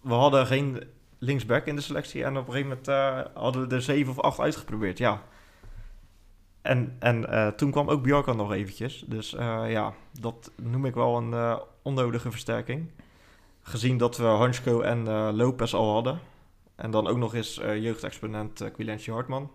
we 0.01 0.13
hadden 0.15 0.47
geen 0.47 0.83
linksback 1.19 1.67
in 1.67 1.77
de 1.77 1.83
selectie 1.83 2.25
en 2.25 2.37
op 2.37 2.47
een 2.47 2.53
gegeven 2.53 2.79
moment 2.87 3.35
hadden 3.35 3.69
we 3.69 3.75
er 3.75 3.83
zeven 3.83 4.13
of 4.13 4.21
acht 4.21 4.41
uitgeprobeerd. 4.41 4.99
Ja, 4.99 5.23
en, 6.63 6.97
en 6.99 7.27
uh, 7.31 7.47
toen 7.47 7.71
kwam 7.71 7.89
ook 7.89 8.03
Bjorkan 8.03 8.37
nog 8.37 8.53
eventjes. 8.53 9.05
Dus 9.07 9.31
ja, 9.69 9.93
dat 10.21 10.51
noem 10.57 10.85
ik 10.85 10.95
wel 10.95 11.17
een 11.17 11.59
onnodige 11.83 12.31
versterking. 12.31 12.91
Gezien 13.63 13.99
dat 13.99 14.17
we 14.17 14.25
Hansko 14.25 14.81
en 14.81 15.33
Lopez 15.35 15.75
al 15.75 15.93
hadden. 15.93 16.19
En 16.75 16.91
dan 16.91 17.07
ook 17.07 17.17
nog 17.17 17.35
eens 17.35 17.55
jeugdexponent 17.55 18.63
uh, 18.79 19.07
Hartman 19.07 19.51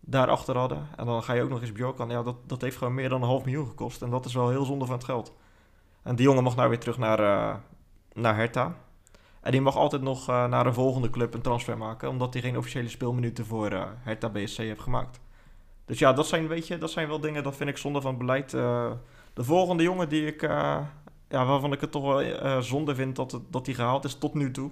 daarachter 0.00 0.56
hadden. 0.56 0.88
En 0.96 1.06
dan 1.06 1.22
ga 1.22 1.32
je 1.32 1.42
ook 1.42 1.48
nog 1.48 1.60
eens 1.60 1.72
Bjorkan. 1.72 2.10
Ja, 2.10 2.22
dat, 2.22 2.36
dat 2.46 2.60
heeft 2.60 2.76
gewoon 2.76 2.94
meer 2.94 3.08
dan 3.08 3.22
een 3.22 3.28
half 3.28 3.44
miljoen 3.44 3.66
gekost. 3.66 4.02
En 4.02 4.10
dat 4.10 4.24
is 4.24 4.34
wel 4.34 4.50
heel 4.50 4.64
zonde 4.64 4.84
van 4.84 4.94
het 4.94 5.04
geld. 5.04 5.32
En 6.04 6.16
die 6.16 6.26
jongen 6.26 6.42
mag 6.42 6.56
nou 6.56 6.68
weer 6.68 6.78
terug 6.78 6.98
naar, 6.98 7.18
naar 8.12 8.36
Hertha. 8.36 8.76
En 9.40 9.50
die 9.50 9.60
mag 9.60 9.76
altijd 9.76 10.02
nog 10.02 10.26
naar 10.26 10.66
een 10.66 10.74
volgende 10.74 11.10
club 11.10 11.34
een 11.34 11.40
transfer 11.40 11.78
maken. 11.78 12.08
Omdat 12.08 12.32
hij 12.32 12.42
geen 12.42 12.56
officiële 12.56 12.88
speelminuten 12.88 13.46
voor 13.46 13.70
Hertha 14.02 14.28
BSC 14.28 14.56
heeft 14.56 14.80
gemaakt. 14.80 15.20
Dus 15.84 15.98
ja, 15.98 16.12
dat 16.12 16.26
zijn, 16.26 16.48
weet 16.48 16.66
je, 16.66 16.78
dat 16.78 16.90
zijn 16.90 17.08
wel 17.08 17.20
dingen, 17.20 17.42
dat 17.42 17.56
vind 17.56 17.70
ik 17.70 17.76
zonde 17.76 18.00
van 18.00 18.18
beleid. 18.18 18.52
Uh, 18.52 18.90
de 19.34 19.44
volgende 19.44 19.82
jongen 19.82 20.08
die 20.08 20.26
ik, 20.26 20.42
uh, 20.42 20.50
ja, 21.28 21.44
waarvan 21.44 21.72
ik 21.72 21.80
het 21.80 21.90
toch 21.90 22.02
wel 22.02 22.22
uh, 22.22 22.58
zonde 22.58 22.94
vind 22.94 23.16
dat, 23.16 23.32
het, 23.32 23.42
dat 23.50 23.64
die 23.64 23.74
gehaald 23.74 24.04
is 24.04 24.14
tot 24.14 24.34
nu 24.34 24.50
toe. 24.50 24.70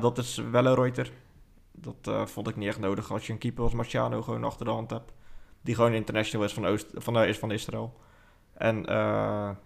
dat 0.00 0.18
is 0.18 0.36
Wellenreuter. 0.50 1.12
Dat 1.72 2.30
vond 2.30 2.48
ik 2.48 2.56
niet 2.56 2.68
echt 2.68 2.78
nodig 2.78 3.12
als 3.12 3.26
je 3.26 3.32
een 3.32 3.38
keeper 3.38 3.64
als 3.64 3.72
Marciano 3.72 4.22
gewoon 4.22 4.44
achter 4.44 4.64
de 4.64 4.70
hand 4.70 4.90
hebt. 4.90 5.12
Die 5.62 5.74
gewoon 5.74 5.92
international 5.92 6.46
is 6.46 6.52
van, 6.52 6.66
Oost, 6.66 6.86
van, 6.94 7.22
is 7.22 7.38
van 7.38 7.50
Israël. 7.50 8.00
En 8.60 8.82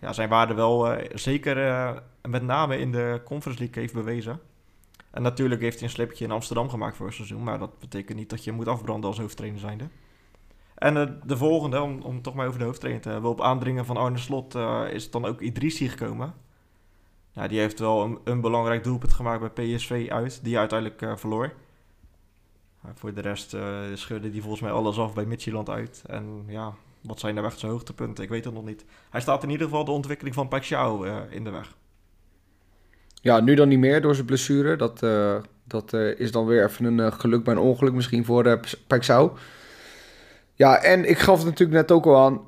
ja, 0.01 0.13
zijn 0.13 0.29
waarde 0.29 0.55
wel 0.55 0.97
zeker 1.15 1.57
met 2.23 2.43
name 2.43 2.79
in 2.79 2.93
de 2.93 3.21
Conference 3.25 3.63
League 3.63 3.83
heeft 3.83 3.95
bewezen. 3.95 4.41
En 5.11 5.23
natuurlijk 5.23 5.61
heeft 5.61 5.75
hij 5.75 5.85
een 5.85 5.95
slipje 5.95 6.25
in 6.25 6.31
Amsterdam 6.31 6.69
gemaakt 6.69 6.97
voor 6.97 7.07
het 7.07 7.15
seizoen. 7.15 7.43
Maar 7.43 7.59
dat 7.59 7.79
betekent 7.79 8.19
niet 8.19 8.31
dat 8.31 8.45
je 8.45 8.53
moet 8.53 8.69
afbranden 8.69 9.11
als 9.11 9.19
hoofdtrainer 9.19 9.61
zijnde. 9.61 9.89
En 10.75 10.97
uh, 10.97 11.09
de 11.25 11.37
volgende, 11.37 11.81
om, 11.81 12.03
om 12.03 12.23
toch 12.23 12.35
maar 12.35 12.47
over 12.47 12.59
de 12.59 12.65
hoofdtrainer 12.65 13.03
te 13.03 13.09
hebben. 13.09 13.31
Op 13.31 13.41
aandringen 13.41 13.85
van 13.85 13.97
Arne 13.97 14.19
Slot 14.19 14.55
uh, 14.55 14.83
is 14.91 15.03
het 15.03 15.13
dan 15.13 15.25
ook 15.25 15.41
Idrissi 15.41 15.89
gekomen. 15.89 16.35
Ja, 17.33 17.49
die 17.49 17.59
heeft 17.59 17.79
wel 17.79 18.03
een, 18.03 18.19
een, 18.25 18.41
belangrijk 18.41 18.85
doelpunt 18.85 19.13
gemaakt 19.13 19.55
bij 19.55 19.75
PSV 19.75 20.07
uit. 20.11 20.45
Die 20.45 20.59
uiteindelijk 20.59 21.03
uh, 21.03 21.17
verloor. 21.17 21.53
voor 22.95 23.15
de 23.15 23.21
rest 23.21 23.57
scheurde 23.95 24.31
die 24.31 24.41
volgens 24.41 24.63
mij 24.63 24.73
alles 24.73 24.99
af 24.99 25.15
bij 25.15 25.25
Midtjylland 25.25 25.71
uit. 25.71 26.03
En 26.07 26.45
ja, 26.47 26.75
wat 27.07 27.21
zijn 27.21 27.35
nou 27.35 27.47
echt 27.47 27.59
zijn 27.59 27.73
hoogtepunten? 27.73 28.25
Ik 28.25 28.31
weet 28.31 28.45
het 28.45 28.55
nog 28.55 28.65
niet. 28.65 28.85
Hij 29.11 29.21
staat 29.21 29.43
in 29.43 29.51
ieder 29.51 29.67
geval 29.67 29.85
de 29.85 29.91
ontwikkeling 29.91 30.35
van 30.35 30.49
Pacquiao 30.49 31.05
in 31.31 31.45
de 31.45 31.51
weg. 31.51 31.77
Ja, 33.15 33.41
nu 33.41 33.55
dan 33.55 33.69
niet 33.69 33.79
meer 33.79 34.01
door 34.01 34.15
zijn 34.15 34.27
blessure. 34.27 34.77
Dat, 34.77 35.07
dat 35.65 35.93
is 35.93 36.33
dan 36.33 36.47
weer 36.47 36.65
even 36.65 36.99
een 36.99 37.13
geluk 37.13 37.45
bij 37.45 37.55
een 37.55 37.61
ongeluk 37.61 37.93
misschien 37.93 38.25
voor 38.25 38.47
uh. 38.89 39.27
Ja, 40.55 40.83
en 40.83 41.09
ik 41.09 41.19
gaf 41.19 41.37
het 41.37 41.47
natuurlijk 41.47 41.79
net 41.79 41.93
ook 41.93 42.07
al 42.07 42.25
aan. 42.25 42.41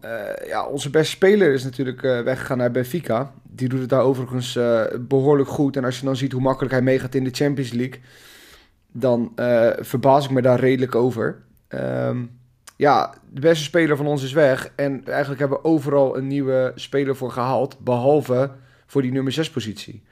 ja, 0.46 0.66
onze 0.66 0.90
beste 0.90 1.10
speler 1.10 1.52
is 1.52 1.64
natuurlijk 1.64 2.00
weggegaan 2.00 2.58
naar 2.58 2.70
Benfica. 2.70 3.32
Die 3.42 3.68
doet 3.68 3.80
het 3.80 3.88
daar 3.88 4.02
overigens 4.02 4.58
behoorlijk 5.00 5.48
goed. 5.48 5.76
En 5.76 5.84
als 5.84 5.98
je 5.98 6.04
dan 6.04 6.16
ziet 6.16 6.32
hoe 6.32 6.40
makkelijk 6.40 6.74
hij 6.74 6.82
meegaat 6.82 7.14
in 7.14 7.24
de 7.24 7.30
Champions 7.30 7.72
League... 7.72 8.00
dan 8.92 9.32
verbaas 9.78 10.24
ik 10.24 10.30
me 10.30 10.42
daar 10.42 10.60
redelijk 10.60 10.94
over. 10.94 11.42
Um, 11.68 12.35
ja, 12.76 13.14
de 13.30 13.40
beste 13.40 13.64
speler 13.64 13.96
van 13.96 14.06
ons 14.06 14.22
is 14.22 14.32
weg. 14.32 14.72
En 14.74 15.04
eigenlijk 15.04 15.40
hebben 15.40 15.58
we 15.58 15.64
overal 15.64 16.16
een 16.16 16.26
nieuwe 16.26 16.72
speler 16.74 17.16
voor 17.16 17.30
gehaald. 17.30 17.78
Behalve 17.78 18.50
voor 18.86 19.02
die 19.02 19.12
nummer 19.12 19.32
6 19.32 19.50
positie. 19.50 20.02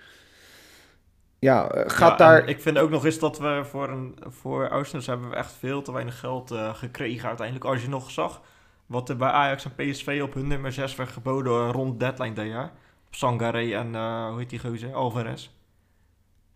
Ja, 1.38 1.68
eh, 1.68 1.90
gaat 1.90 2.18
daar... 2.18 2.48
Ik 2.48 2.60
vind 2.60 2.78
ook 2.78 2.90
nog 2.90 3.04
eens 3.04 3.18
dat 3.18 3.38
we 3.38 3.60
voor, 3.70 3.88
een, 3.88 4.18
voor 4.26 4.68
Oosters 4.68 5.06
hebben 5.06 5.30
we 5.30 5.36
echt 5.36 5.52
veel 5.52 5.82
te 5.82 5.92
weinig 5.92 6.18
geld 6.18 6.52
uh, 6.52 6.74
gekregen 6.74 7.28
uiteindelijk. 7.28 7.66
Als 7.66 7.82
je 7.82 7.88
nog 7.88 8.10
zag 8.10 8.40
wat 8.86 9.08
er 9.08 9.16
bij 9.16 9.30
Ajax 9.30 9.64
en 9.64 9.74
PSV 9.74 10.20
op 10.22 10.34
hun 10.34 10.46
nummer 10.46 10.72
6 10.72 10.94
werd 10.94 11.10
geboden 11.10 11.72
rond 11.72 12.00
deadline 12.00 12.34
day 12.34 12.48
jaar. 12.48 12.72
Sangaré 13.10 13.74
en 13.74 13.94
uh, 13.94 14.28
hoe 14.28 14.38
heet 14.38 14.50
die 14.50 14.58
gozer? 14.58 14.94
Alvarez. 14.94 15.50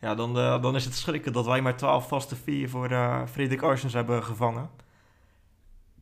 Ja, 0.00 0.14
dan, 0.14 0.34
dan 0.34 0.76
is 0.76 0.84
het 0.84 0.94
schrikken 0.94 1.32
dat 1.32 1.46
wij 1.46 1.60
maar 1.60 1.76
12 1.76 2.08
vaste 2.08 2.36
vier 2.36 2.68
voor 2.68 2.88
Frederik 3.26 3.62
Arsens 3.62 3.92
hebben 3.92 4.24
gevangen. 4.24 4.70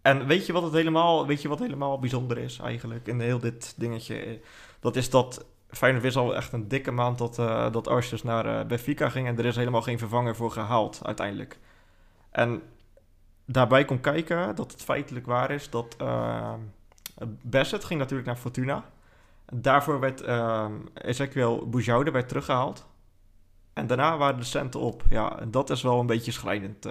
En 0.07 0.27
weet 0.27 0.47
je 0.47 0.53
wat 0.53 0.63
het 0.63 0.73
helemaal, 0.73 1.27
weet 1.27 1.43
je 1.43 1.49
wat 1.49 1.59
helemaal 1.59 1.99
bijzonder 1.99 2.39
is 2.39 2.59
eigenlijk 2.59 3.07
in 3.07 3.21
heel 3.21 3.39
dit 3.39 3.75
dingetje? 3.77 4.41
Dat 4.81 4.97
is 4.97 5.11
dat 5.11 5.47
Feyenoord 5.71 6.05
wist 6.05 6.17
al 6.17 6.37
echt 6.37 6.53
een 6.53 6.69
dikke 6.69 6.91
maand 6.91 7.19
dat, 7.19 7.39
uh, 7.39 7.73
dat 7.73 7.89
Arsenal 7.89 8.35
naar 8.35 8.47
uh, 8.61 8.67
Benfica 8.67 9.09
ging. 9.09 9.27
En 9.27 9.39
er 9.39 9.45
is 9.45 9.57
helemaal 9.57 9.83
geen 9.83 9.99
vervanger 9.99 10.37
voor 10.37 10.51
gehaald 10.51 11.01
uiteindelijk. 11.03 11.59
En 12.31 12.63
daarbij 13.45 13.85
komt 13.85 14.01
kijken 14.01 14.55
dat 14.55 14.73
het 14.73 14.83
feitelijk 14.83 15.27
waar 15.27 15.51
is 15.51 15.71
dat 15.71 15.97
uh, 16.01 16.53
Bassett 17.43 17.85
ging 17.85 18.01
natuurlijk 18.01 18.29
naar 18.29 18.37
Fortuna. 18.37 18.85
Daarvoor 19.53 20.01
werd 20.01 20.23
uh, 20.23 20.67
Ezequiel 20.95 21.69
Boujoude 21.69 22.27
teruggehaald. 22.27 22.87
En 23.73 23.87
daarna 23.87 24.17
waren 24.17 24.39
de 24.39 24.45
centen 24.45 24.81
op. 24.81 25.03
Ja, 25.09 25.39
en 25.39 25.51
dat 25.51 25.71
is 25.71 25.83
wel 25.83 26.01
een 26.01 26.07
beetje 26.07 26.33
schrijnend. 26.33 26.89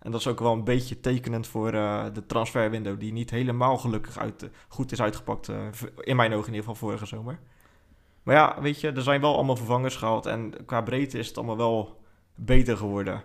En 0.00 0.10
dat 0.10 0.20
is 0.20 0.26
ook 0.26 0.38
wel 0.38 0.52
een 0.52 0.64
beetje 0.64 1.00
tekenend 1.00 1.46
voor 1.46 1.74
uh, 1.74 2.04
de 2.12 2.26
transferwindow, 2.26 3.00
die 3.00 3.12
niet 3.12 3.30
helemaal 3.30 3.78
gelukkig 3.78 4.18
uit, 4.18 4.50
goed 4.68 4.92
is 4.92 5.00
uitgepakt. 5.00 5.48
Uh, 5.48 5.66
in 6.00 6.16
mijn 6.16 6.32
ogen 6.32 6.46
in 6.46 6.54
ieder 6.54 6.68
geval 6.68 6.88
vorige 6.88 7.06
zomer. 7.06 7.38
Maar 8.22 8.34
ja, 8.34 8.60
weet 8.60 8.80
je, 8.80 8.90
er 8.90 9.02
zijn 9.02 9.20
wel 9.20 9.34
allemaal 9.34 9.56
vervangers 9.56 9.96
gehaald. 9.96 10.26
En 10.26 10.64
qua 10.66 10.80
breedte 10.80 11.18
is 11.18 11.28
het 11.28 11.36
allemaal 11.36 11.56
wel 11.56 12.00
beter 12.34 12.76
geworden. 12.76 13.22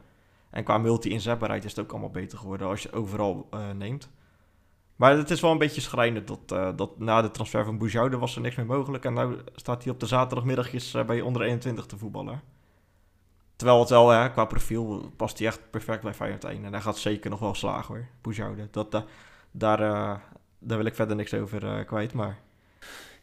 En 0.50 0.64
qua 0.64 0.78
multi-inzetbaarheid 0.78 1.64
is 1.64 1.76
het 1.76 1.86
ook 1.86 1.92
allemaal 1.92 2.10
beter 2.10 2.38
geworden 2.38 2.68
als 2.68 2.82
je 2.82 2.92
overal 2.92 3.50
neemt. 3.74 4.10
Maar 4.96 5.18
het 5.18 5.30
is 5.30 5.42
wel 5.42 5.52
een 5.52 5.58
beetje 5.58 5.82
schrijnend 5.82 6.28
dat, 6.28 6.78
dat 6.78 7.00
na 7.00 7.22
de 7.22 7.32
transfer 7.32 7.66
van 7.66 7.78
Boujoude 7.78 8.18
was 8.18 8.36
er 8.36 8.42
niks 8.42 8.56
meer 8.56 8.66
mogelijk. 8.66 9.06
En 9.06 9.14
nu 9.14 9.38
staat 9.56 9.84
hij 9.84 9.94
op 9.94 10.00
de 10.00 10.06
zaterdagmiddagjes 10.06 10.92
bij 11.06 11.22
onder 11.22 11.42
21 11.42 11.86
te 11.86 11.98
voetballen. 11.98 12.42
Terwijl 13.56 13.80
het 13.80 13.90
wel, 13.90 14.10
hè, 14.10 14.32
qua 14.32 14.46
profiel 14.46 15.12
past 15.16 15.38
hij 15.38 15.48
echt 15.48 15.60
perfect 15.70 16.02
bij 16.02 16.14
Feyenoord 16.14 16.44
1. 16.44 16.66
En 16.66 16.72
hij 16.72 16.82
gaat 16.82 16.98
zeker 16.98 17.30
nog 17.30 17.40
wel 17.40 17.56
slagen 17.56 17.96
hoor, 17.96 18.06
Boujoude. 18.22 18.68
Dat, 18.72 18.94
uh, 18.94 19.02
daar, 19.52 19.82
uh, 19.82 20.14
daar 20.60 20.78
wil 20.78 20.86
ik 20.86 20.96
verder 20.96 21.16
niks 21.16 21.34
over 21.34 21.64
uh, 21.64 21.86
kwijt, 21.86 22.14
maar... 22.14 22.38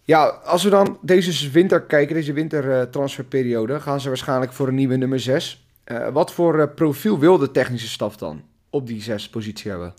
Ja, 0.04 0.26
als 0.26 0.62
we 0.62 0.70
dan 0.70 0.98
deze 1.00 1.50
winter 1.50 1.82
kijken, 1.82 2.14
deze 2.14 2.32
wintertransferperiode, 2.32 3.80
gaan 3.80 4.00
ze 4.00 4.08
waarschijnlijk 4.08 4.52
voor 4.52 4.68
een 4.68 4.74
nieuwe 4.74 4.96
nummer 4.96 5.20
6. 5.20 5.66
wat 6.12 6.32
voor 6.32 6.68
profiel 6.68 7.18
wil 7.18 7.38
de 7.38 7.50
technische 7.50 7.88
staf 7.88 8.16
dan 8.16 8.42
op 8.70 8.86
die 8.86 9.02
6 9.02 9.28
positie 9.28 9.70
hebben? 9.70 9.94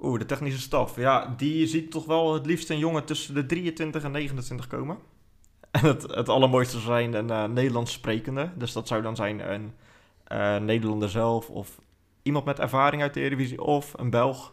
Oeh, 0.00 0.18
de 0.18 0.26
technische 0.26 0.60
staf. 0.60 0.96
Ja, 0.96 1.34
die 1.36 1.66
ziet 1.66 1.90
toch 1.90 2.04
wel 2.04 2.34
het 2.34 2.46
liefst 2.46 2.70
een 2.70 2.78
jongen 2.78 3.04
tussen 3.04 3.34
de 3.34 3.46
23 3.46 4.02
en 4.02 4.10
29 4.10 4.66
komen. 4.66 4.98
En 5.80 5.84
het, 5.86 6.02
het 6.02 6.28
allermooiste 6.28 6.78
zijn 6.78 7.14
een 7.14 7.28
uh, 7.28 7.44
Nederlands 7.44 7.92
sprekende. 7.92 8.50
Dus 8.54 8.72
dat 8.72 8.88
zou 8.88 9.02
dan 9.02 9.16
zijn 9.16 9.52
een 9.52 9.72
uh, 10.32 10.56
Nederlander 10.56 11.10
zelf 11.10 11.50
of 11.50 11.80
iemand 12.22 12.44
met 12.44 12.58
ervaring 12.58 13.02
uit 13.02 13.14
de 13.14 13.20
Eredivisie 13.20 13.62
of 13.62 13.92
een 13.96 14.10
Belg. 14.10 14.52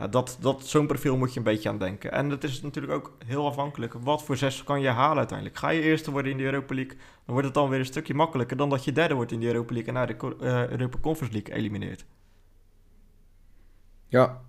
Uh, 0.00 0.06
dat, 0.10 0.38
dat, 0.40 0.66
Zo'n 0.66 0.86
profiel 0.86 1.16
moet 1.16 1.32
je 1.32 1.38
een 1.38 1.44
beetje 1.44 1.68
aan 1.68 1.78
denken. 1.78 2.12
En 2.12 2.30
het 2.30 2.44
is 2.44 2.62
natuurlijk 2.62 2.92
ook 2.92 3.12
heel 3.26 3.46
afhankelijk. 3.46 3.94
Wat 4.00 4.22
voor 4.22 4.36
zes 4.36 4.64
kan 4.64 4.80
je 4.80 4.88
halen 4.88 5.18
uiteindelijk? 5.18 5.58
Ga 5.58 5.68
je 5.68 5.80
eerste 5.80 6.10
worden 6.10 6.30
in 6.30 6.38
de 6.38 6.44
Europa 6.44 6.74
League, 6.74 6.96
dan 6.96 7.32
wordt 7.32 7.44
het 7.44 7.54
dan 7.54 7.68
weer 7.68 7.78
een 7.78 7.84
stukje 7.84 8.14
makkelijker 8.14 8.56
dan 8.56 8.70
dat 8.70 8.84
je 8.84 8.92
derde 8.92 9.14
wordt 9.14 9.32
in 9.32 9.40
de 9.40 9.46
Europa 9.46 9.72
League 9.72 9.88
en 9.88 9.94
naar 9.94 10.06
de 10.06 10.36
uh, 10.40 10.68
Europa 10.68 10.98
Conference 10.98 11.34
League 11.36 11.54
elimineert. 11.54 12.04
Ja. 14.06 14.40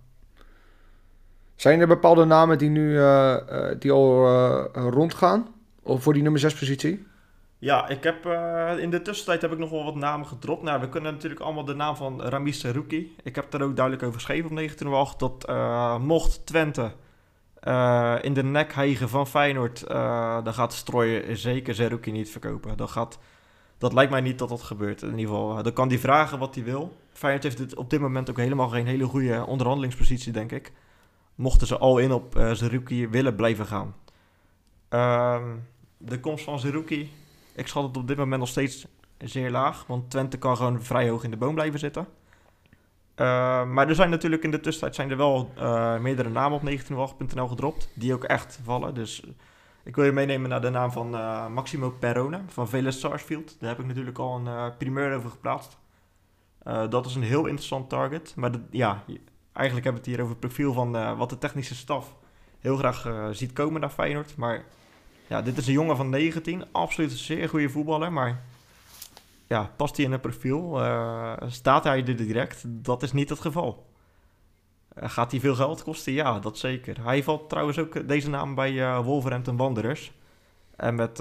Zijn 1.55 1.79
er 1.79 1.87
bepaalde 1.87 2.25
namen 2.25 2.57
die 2.57 2.69
nu 2.69 2.89
die 3.79 3.91
al 3.91 4.25
rondgaan? 4.73 5.54
Voor 5.85 6.13
die 6.13 6.21
nummer 6.21 6.39
6 6.39 6.53
positie? 6.53 7.05
Ja, 7.57 7.87
ik 7.87 8.03
heb, 8.03 8.25
uh, 8.25 8.77
in 8.77 8.89
de 8.89 9.01
tussentijd 9.01 9.41
heb 9.41 9.51
ik 9.51 9.57
nog 9.57 9.69
wel 9.69 9.83
wat 9.83 9.95
namen 9.95 10.27
gedropt. 10.27 10.63
Nou, 10.63 10.79
we 10.79 10.89
kunnen 10.89 11.13
natuurlijk 11.13 11.41
allemaal 11.41 11.65
de 11.65 11.73
naam 11.73 11.95
van 11.95 12.21
Ramis 12.21 12.59
Seruki. 12.59 13.15
Ik 13.23 13.35
heb 13.35 13.53
er 13.53 13.61
ook 13.61 13.75
duidelijk 13.75 14.05
over 14.05 14.19
geschreven 14.19 14.49
op 14.49 14.55
19 14.55 14.89
wacht 14.89 15.19
dat 15.19 15.45
uh, 15.49 15.99
mocht 15.99 16.45
Twente 16.45 16.91
uh, 17.63 18.15
in 18.21 18.33
de 18.33 18.43
nek 18.43 18.73
hijgen 18.73 19.09
van 19.09 19.27
Feyenoord, 19.27 19.87
dan 20.43 20.53
gaat 20.53 20.73
Strooien 20.73 21.37
zeker 21.37 21.75
Seruki 21.75 22.11
niet 22.11 22.29
verkopen. 22.29 22.77
Dat, 22.77 22.89
gaat, 22.89 23.19
dat 23.77 23.93
lijkt 23.93 24.11
mij 24.11 24.21
niet 24.21 24.39
dat 24.39 24.49
dat 24.49 24.61
gebeurt. 24.61 25.01
In 25.01 25.19
ieder 25.19 25.35
geval, 25.35 25.63
dan 25.63 25.73
kan 25.73 25.87
hij 25.87 25.99
vragen 25.99 26.39
wat 26.39 26.55
hij 26.55 26.63
wil. 26.63 26.95
Feyenoord 27.13 27.43
heeft 27.43 27.57
dit 27.57 27.75
op 27.75 27.89
dit 27.89 27.99
moment 27.99 28.29
ook 28.29 28.37
helemaal 28.37 28.69
geen 28.69 28.87
hele 28.87 29.05
goede 29.05 29.45
onderhandelingspositie, 29.45 30.31
denk 30.31 30.51
ik. 30.51 30.71
Mochten 31.35 31.67
ze 31.67 31.77
al 31.77 31.97
in 31.97 32.11
op 32.11 32.49
Seruki 32.51 33.07
willen 33.07 33.35
blijven 33.35 33.65
gaan. 33.65 33.95
Ehm 34.89 35.43
de 35.97 36.19
komst 36.19 36.43
van 36.43 36.59
Zerouki, 36.59 37.11
ik 37.55 37.67
schat 37.67 37.83
het 37.83 37.97
op 37.97 38.07
dit 38.07 38.17
moment 38.17 38.39
nog 38.39 38.49
steeds 38.49 38.87
zeer 39.17 39.51
laag. 39.51 39.85
Want 39.87 40.09
Twente 40.09 40.37
kan 40.37 40.57
gewoon 40.57 40.83
vrij 40.83 41.09
hoog 41.09 41.23
in 41.23 41.31
de 41.31 41.37
boom 41.37 41.53
blijven 41.53 41.79
zitten. 41.79 42.07
Uh, 43.15 43.65
maar 43.65 43.87
er 43.87 43.95
zijn 43.95 44.09
natuurlijk 44.09 44.43
in 44.43 44.51
de 44.51 44.59
tussentijd 44.59 44.95
zijn 44.95 45.09
er 45.09 45.17
wel 45.17 45.51
uh, 45.57 45.99
meerdere 45.99 46.29
namen 46.29 46.59
op 46.59 46.69
19wacht.nl 46.69 47.47
gedropt. 47.47 47.89
Die 47.93 48.13
ook 48.13 48.23
echt 48.23 48.59
vallen. 48.63 48.93
Dus 48.93 49.23
ik 49.83 49.95
wil 49.95 50.05
je 50.05 50.11
meenemen 50.11 50.49
naar 50.49 50.61
de 50.61 50.69
naam 50.69 50.91
van 50.91 51.09
Maximo 51.53 51.89
Perone 51.89 52.41
van 52.47 52.67
Veles 52.67 52.99
Sarsfield. 52.99 53.59
Daar 53.59 53.69
heb 53.69 53.79
ik 53.79 53.85
natuurlijk 53.85 54.17
al 54.17 54.35
een 54.35 54.77
primeur 54.77 55.15
over 55.15 55.29
geplaatst. 55.29 55.77
dat 56.89 57.05
is 57.05 57.15
een 57.15 57.23
heel 57.23 57.45
interessant 57.45 57.89
target. 57.89 58.33
Maar 58.35 58.51
ja, 58.69 59.03
eigenlijk 59.53 59.85
hebben 59.85 60.03
we 60.03 60.09
het 60.09 60.17
hier 60.17 60.19
over 60.19 60.29
het 60.29 60.39
profiel 60.39 60.73
van 60.73 61.17
wat 61.17 61.29
de 61.29 61.37
technische 61.37 61.75
staf 61.75 62.15
heel 62.59 62.77
graag 62.77 63.29
ziet 63.31 63.53
komen 63.53 63.81
naar 63.81 63.89
Feyenoord. 63.89 64.35
Maar 64.35 64.65
ja, 65.27 65.41
dit 65.41 65.57
is 65.57 65.67
een 65.67 65.73
jongen 65.73 65.97
van 65.97 66.09
19. 66.09 66.63
Absoluut 66.71 67.11
een 67.11 67.17
zeer 67.17 67.49
goede 67.49 67.69
voetballer. 67.69 68.13
Maar 68.13 68.41
ja, 69.47 69.71
past 69.75 69.95
hij 69.95 70.05
in 70.05 70.11
het 70.11 70.21
profiel? 70.21 70.81
Uh, 70.81 71.33
staat 71.47 71.83
hij 71.83 72.05
er 72.05 72.15
direct? 72.15 72.63
Dat 72.67 73.03
is 73.03 73.11
niet 73.11 73.29
het 73.29 73.39
geval. 73.39 73.85
Uh, 74.99 75.09
gaat 75.09 75.31
hij 75.31 75.39
veel 75.39 75.55
geld 75.55 75.83
kosten? 75.83 76.13
Ja, 76.13 76.39
dat 76.39 76.57
zeker. 76.57 77.03
Hij 77.03 77.23
valt 77.23 77.49
trouwens 77.49 77.79
ook 77.79 78.07
deze 78.07 78.29
naam 78.29 78.55
bij 78.55 78.71
uh, 78.71 78.99
Wolverhampton 78.99 79.57
Wanderers. 79.57 80.11
En 80.75 80.95
met 80.95 81.17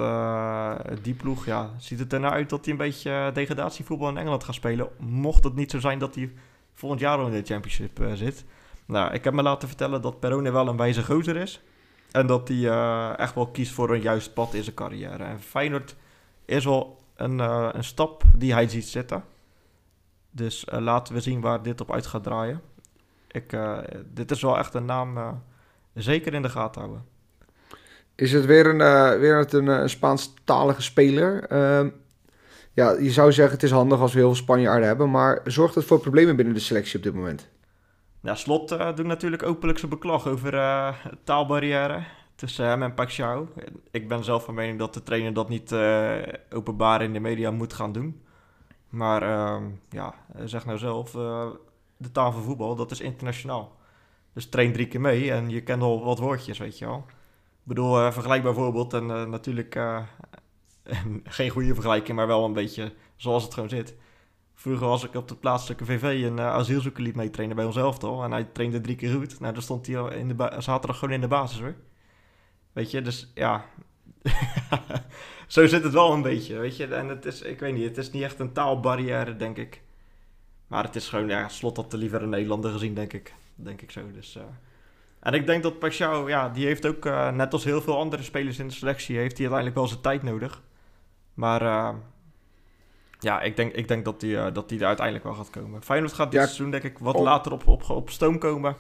die 1.03 1.15
ploeg 1.15 1.47
ja, 1.47 1.71
ziet 1.79 1.99
het 1.99 2.13
ernaar 2.13 2.31
uit 2.31 2.51
dat 2.51 2.65
hij 2.65 2.73
een 2.73 2.79
beetje 2.79 3.31
degradatievoetbal 3.35 4.09
in 4.09 4.17
Engeland 4.17 4.45
gaat 4.45 4.55
spelen. 4.55 4.89
Mocht 4.99 5.45
het 5.45 5.55
niet 5.55 5.71
zo 5.71 5.81
zijn 5.81 5.99
dat 5.99 6.15
hij 6.15 6.33
volgend 6.73 7.01
jaar 7.01 7.19
al 7.19 7.27
in 7.27 7.33
de 7.33 7.53
Championship 7.53 8.01
zit. 8.15 8.45
Nou, 8.87 9.13
ik 9.13 9.25
heb 9.25 9.35
me 9.35 9.43
laten 9.43 9.69
vertellen 9.69 10.03
dat 10.03 10.21
Perone 10.21 10.51
wel 10.51 10.69
een 10.69 10.77
wijze 10.77 11.05
gozer 11.05 11.37
is. 11.37 11.61
En 12.15 12.27
dat 12.27 12.49
hij 12.49 12.57
uh, 12.57 13.19
echt 13.19 13.35
wel 13.35 13.47
kiest 13.47 13.73
voor 13.73 13.95
een 13.95 14.01
juist 14.01 14.35
pad 14.35 14.55
in 14.55 14.63
zijn 14.63 14.75
carrière. 14.75 15.25
En 15.25 15.41
Feyenoord 15.41 15.97
is 16.45 16.65
wel 16.65 17.03
een, 17.17 17.39
uh, 17.39 17.69
een 17.73 17.85
stap 17.85 18.23
die 18.37 18.53
hij 18.53 18.69
ziet 18.69 18.85
zitten. 18.85 19.25
Dus 20.31 20.67
uh, 20.73 20.81
laten 20.81 21.15
we 21.15 21.21
zien 21.21 21.41
waar 21.41 21.63
dit 21.63 21.81
op 21.81 21.93
uit 21.93 22.07
gaat 22.07 22.23
draaien. 22.23 22.61
Ik, 23.31 23.57
dit 24.13 24.31
is 24.31 24.43
wel 24.43 24.59
echt 24.59 24.75
een 24.75 24.85
naam 24.85 25.43
zeker 25.95 26.35
in 26.35 26.43
de 26.43 26.49
gaten 26.49 26.81
houden. 26.81 27.05
Is 28.15 28.33
het 28.33 28.45
weer 28.45 28.67
een, 28.67 29.19
weer 29.21 29.55
een, 29.55 29.67
een 29.67 29.91
Spaanstalige 29.91 30.83
speler? 30.83 31.45
Ehm, 31.45 31.89
ja, 32.73 32.91
je 32.91 33.11
zou 33.11 33.33
zeggen 33.33 33.55
het 33.55 33.63
is 33.63 33.71
handig 33.71 34.01
als 34.01 34.13
we 34.13 34.19
heel 34.19 34.29
veel 34.29 34.43
Spanjaarden 34.43 34.87
hebben. 34.87 35.11
Maar 35.11 35.41
zorgt 35.45 35.75
het 35.75 35.85
voor 35.85 36.01
problemen 36.01 36.37
binnen 36.37 36.55
de 36.55 36.61
selectie 36.61 36.97
op 36.97 37.03
dit 37.03 37.15
moment? 37.15 37.49
Ja, 38.25 38.35
Slot 38.35 38.73
uh, 38.73 38.95
doet 38.95 39.07
natuurlijk 39.07 39.43
openlijk 39.43 39.79
zijn 39.79 39.91
beklag 39.91 40.27
over 40.29 40.55
uh, 40.55 40.95
taalbarrière 41.25 42.05
tussen 42.35 42.67
hem 42.67 42.83
en 42.83 42.95
Pacquiao. 42.95 43.49
Ik 43.91 44.09
ben 44.09 44.25
zelf 44.25 44.45
van 44.45 44.55
mening 44.55 44.79
dat 44.79 44.95
de 44.95 45.03
trainer 45.03 45.33
dat 45.33 45.49
niet 45.49 45.73
uh, 45.73 46.13
openbaar 46.51 47.03
in 47.03 47.13
de 47.13 47.21
media 47.21 47.51
moet 47.51 47.73
gaan 47.73 47.93
doen. 47.93 48.23
Maar 48.89 49.23
ehm, 49.23 49.65
ja, 49.91 50.15
zeg 50.45 50.65
nou 50.67 50.79
zelf, 50.79 51.11
de 51.97 52.11
taal 52.13 52.33
van 52.33 52.43
voetbal, 52.43 52.75
dat 52.75 52.91
is 52.91 53.01
internationaal. 53.01 53.77
Dus 54.33 54.49
train 54.49 54.73
drie 54.73 54.89
keer 54.89 55.01
mee 55.01 55.33
en 55.33 55.51
je 55.51 55.63
kent 55.63 55.83
al 55.83 56.05
wat 56.05 56.19
woordjes, 56.19 56.59
weet 56.59 56.79
je 56.79 56.87
wel. 56.87 57.05
Ik 57.09 57.63
bedoel, 57.63 58.13
vergelijk 58.13 58.43
bijvoorbeeld, 58.43 58.93
en 58.93 59.07
natuurlijk 59.07 59.79
geen 61.25 61.51
goede 61.51 61.75
vergelijking, 61.75 62.17
maar 62.17 62.27
wel 62.27 62.45
een 62.45 62.53
beetje 62.53 62.93
zoals 63.17 63.45
het 63.45 63.55
gewoon 63.55 63.69
zit. 63.69 63.95
Vroeger 64.55 64.87
was 64.87 65.05
ik 65.05 65.15
op 65.15 65.29
de 65.29 65.37
plaatselijke 65.37 65.85
VV 65.85 66.03
een 66.03 66.37
uh, 66.37 66.47
asielzoeker 66.47 67.03
liet 67.03 67.17
mee 67.17 67.31
trainen 67.31 67.57
bij 67.57 67.65
ons 67.65 67.77
elftal. 67.77 68.25
En 68.25 68.31
hij 68.31 68.45
trainde 68.45 68.81
drie 68.81 68.97
keer 68.97 69.15
goed. 69.15 69.41
Nou, 69.41 69.53
dan 69.53 69.63
stond 69.63 69.87
hij 69.87 70.17
in 70.19 70.29
de 70.29 70.55
zaterdag 70.59 70.99
gewoon 70.99 71.15
in 71.15 71.21
de 71.21 71.29
basis 71.29 71.61
hoor. 71.61 71.75
Weet 72.73 72.91
je, 72.91 73.03
dus 73.03 73.33
ja. 73.35 73.65
Zo 75.47 75.67
zit 75.67 75.83
het 75.83 75.93
wel 75.93 76.13
een 76.13 76.23
beetje, 76.23 76.59
weet 76.59 76.77
je. 76.77 76.87
En 76.87 77.09
het 77.09 77.25
is, 77.25 77.43
ik 77.43 77.61
weet 77.61 77.75
niet, 77.75 77.85
het 77.85 77.97
is 77.97 78.11
niet 78.11 78.23
echt 78.23 78.39
een 78.39 78.53
taalbarrière, 78.53 79.37
denk 79.37 79.57
ik. 79.57 79.83
Maar 80.67 80.85
het 80.85 80.97
is 80.97 81.09
gewoon, 81.09 81.29
ja, 81.29 81.49
slot 81.49 81.77
had 81.77 81.91
de 81.91 81.97
liever 81.97 82.23
een 82.23 82.29
Nederlander 82.29 82.73
gezien, 82.73 82.95
denk 82.95 83.13
ik. 83.13 83.35
Denk 83.55 83.83
ik 83.83 83.91
zo, 83.91 84.11
dus... 84.13 84.37
Uh... 84.37 84.43
En 85.21 85.33
ik 85.33 85.47
denk 85.47 85.63
dat 85.63 85.79
Pashao, 85.79 86.29
ja, 86.29 86.49
die 86.49 86.67
heeft 86.67 86.87
ook, 86.87 87.07
uh, 87.07 87.31
net 87.31 87.53
als 87.53 87.65
heel 87.65 87.81
veel 87.81 87.99
andere 87.99 88.23
spelers 88.23 88.59
in 88.59 88.67
de 88.67 88.73
selectie, 88.73 89.17
heeft 89.17 89.39
hij 89.39 89.51
uiteindelijk 89.51 89.75
wel 89.75 89.87
zijn 89.87 90.01
tijd 90.01 90.23
nodig. 90.23 90.63
Maar 91.35 91.95
ja, 93.25 93.41
ik 93.41 93.57
denk, 93.57 93.73
ik 93.73 93.89
denk 93.89 94.05
dat 94.05 94.21
hij 94.21 94.31
uh, 94.31 94.47
dat 94.53 94.69
die 94.69 94.81
er 94.81 94.87
uiteindelijk 94.87 95.27
wel 95.27 95.35
gaat 95.35 95.51
komen. 95.51 95.83
Feyenoord 95.83 96.13
gaat 96.13 96.31
dit 96.31 96.41
ja, 96.41 96.47
seizoen 96.47 96.71
denk 96.71 96.83
ik 96.83 96.99
wat 96.99 97.19
later 97.19 97.53
op, 97.53 97.67
op, 97.67 97.91
op 97.91 98.11
stoom 98.11 98.39
komen. 98.39 98.77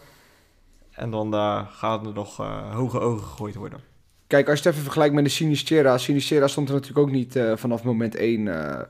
En 0.91 1.11
dan 1.11 1.35
uh, 1.35 1.61
gaan 1.71 2.07
er 2.07 2.13
nog 2.13 2.37
hoge 2.73 3.01
ogen 3.01 3.27
gegooid 3.27 3.55
worden. 3.55 3.81
Kijk, 4.27 4.49
als 4.49 4.59
je 4.59 4.65
het 4.65 4.73
even 4.73 4.85
vergelijkt 4.85 5.15
met 5.15 5.25
de 5.25 5.31
Sinistera. 5.31 5.99
Sinistera 5.99 6.47
stond 6.47 6.69
er 6.69 6.75
natuurlijk 6.75 7.07
ook 7.07 7.13
niet 7.13 7.39
vanaf 7.55 7.83
moment 7.83 8.15
1 8.15 8.89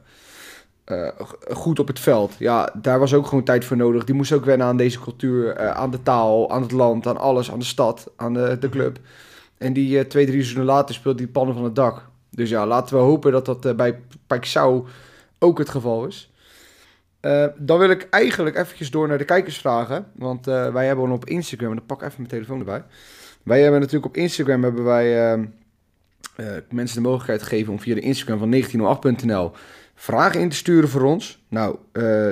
goed 1.51 1.79
op 1.79 1.87
het 1.87 2.01
veld. 2.01 2.35
Ja, 2.39 2.75
daar 2.75 2.99
was 2.99 3.15
ook 3.15 3.27
gewoon 3.27 3.45
tijd 3.45 3.65
voor 3.65 3.77
nodig. 3.77 4.05
Die 4.05 4.15
moest 4.15 4.33
ook 4.33 4.45
wennen 4.45 4.67
aan 4.67 4.77
deze 4.77 5.01
cultuur, 5.01 5.59
aan 5.75 5.91
de 5.91 6.03
taal, 6.03 6.51
aan 6.51 6.63
het 6.63 6.73
land, 6.73 7.07
aan 7.07 7.17
alles, 7.17 7.51
aan 7.51 7.59
de 7.59 7.65
stad, 7.65 8.11
aan 8.17 8.35
de, 8.35 8.57
de 8.61 8.69
club. 8.69 8.99
En 9.59 9.73
die 9.73 10.07
twee, 10.07 10.27
drie 10.27 10.39
seizoenen 10.39 10.75
later 10.75 10.95
speelt 10.95 11.19
die 11.19 11.29
pannen 11.29 11.55
van 11.55 11.65
het 11.65 11.75
dak. 11.75 12.09
Dus 12.31 12.49
ja, 12.49 12.67
laten 12.67 12.97
we 12.97 13.03
hopen 13.03 13.33
dat 13.33 13.47
dat 13.47 13.77
bij 13.77 13.99
Paixão 14.27 14.87
ook 15.45 15.59
het 15.59 15.69
geval 15.69 16.07
is. 16.07 16.33
Uh, 17.21 17.47
dan 17.57 17.79
wil 17.79 17.91
ik 17.91 18.07
eigenlijk 18.11 18.57
eventjes 18.57 18.91
door 18.91 19.09
naar 19.09 19.19
de 19.19 19.25
kijkersvragen. 19.25 20.07
Want 20.13 20.49
uh, 20.49 20.73
wij 20.73 20.87
hebben 20.87 21.11
op 21.11 21.25
Instagram, 21.25 21.71
en 21.71 21.77
dan 21.77 21.87
pak 21.87 22.01
ik 22.01 22.07
even 22.07 22.17
mijn 22.17 22.29
telefoon 22.29 22.59
erbij. 22.59 22.85
Wij 23.43 23.63
hebben 23.63 23.81
natuurlijk 23.81 24.07
op 24.07 24.17
Instagram 24.17 24.63
hebben 24.63 24.85
wij 24.85 25.39
mensen 26.71 26.97
de 26.97 27.09
mogelijkheid 27.09 27.43
gegeven 27.43 27.73
om 27.73 27.81
via 27.81 27.95
de 27.95 28.01
Instagram 28.01 28.39
van 28.39 28.55
1908.nl 29.23 29.53
vragen 29.95 30.41
in 30.41 30.49
te 30.49 30.57
sturen 30.57 30.89
voor 30.89 31.03
ons. 31.03 31.45
Nou, 31.49 31.77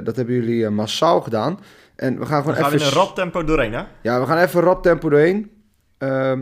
dat 0.04 0.16
hebben 0.16 0.34
jullie 0.34 0.70
massaal 0.70 1.20
gedaan. 1.20 1.60
En 1.96 2.18
we 2.18 2.26
gaan 2.26 2.40
gewoon 2.40 2.56
even... 2.56 2.70
gaan 2.70 2.78
we 2.78 2.84
in 2.84 2.90
een 2.90 2.98
rap 2.98 3.14
tempo 3.14 3.44
doorheen, 3.44 3.72
hè? 3.72 3.82
Ja, 4.02 4.20
we 4.20 4.26
gaan 4.26 4.38
even 4.38 4.60
rap 4.60 4.82
tempo 4.82 5.08
doorheen. 5.08 5.50
Ehm, 5.98 6.40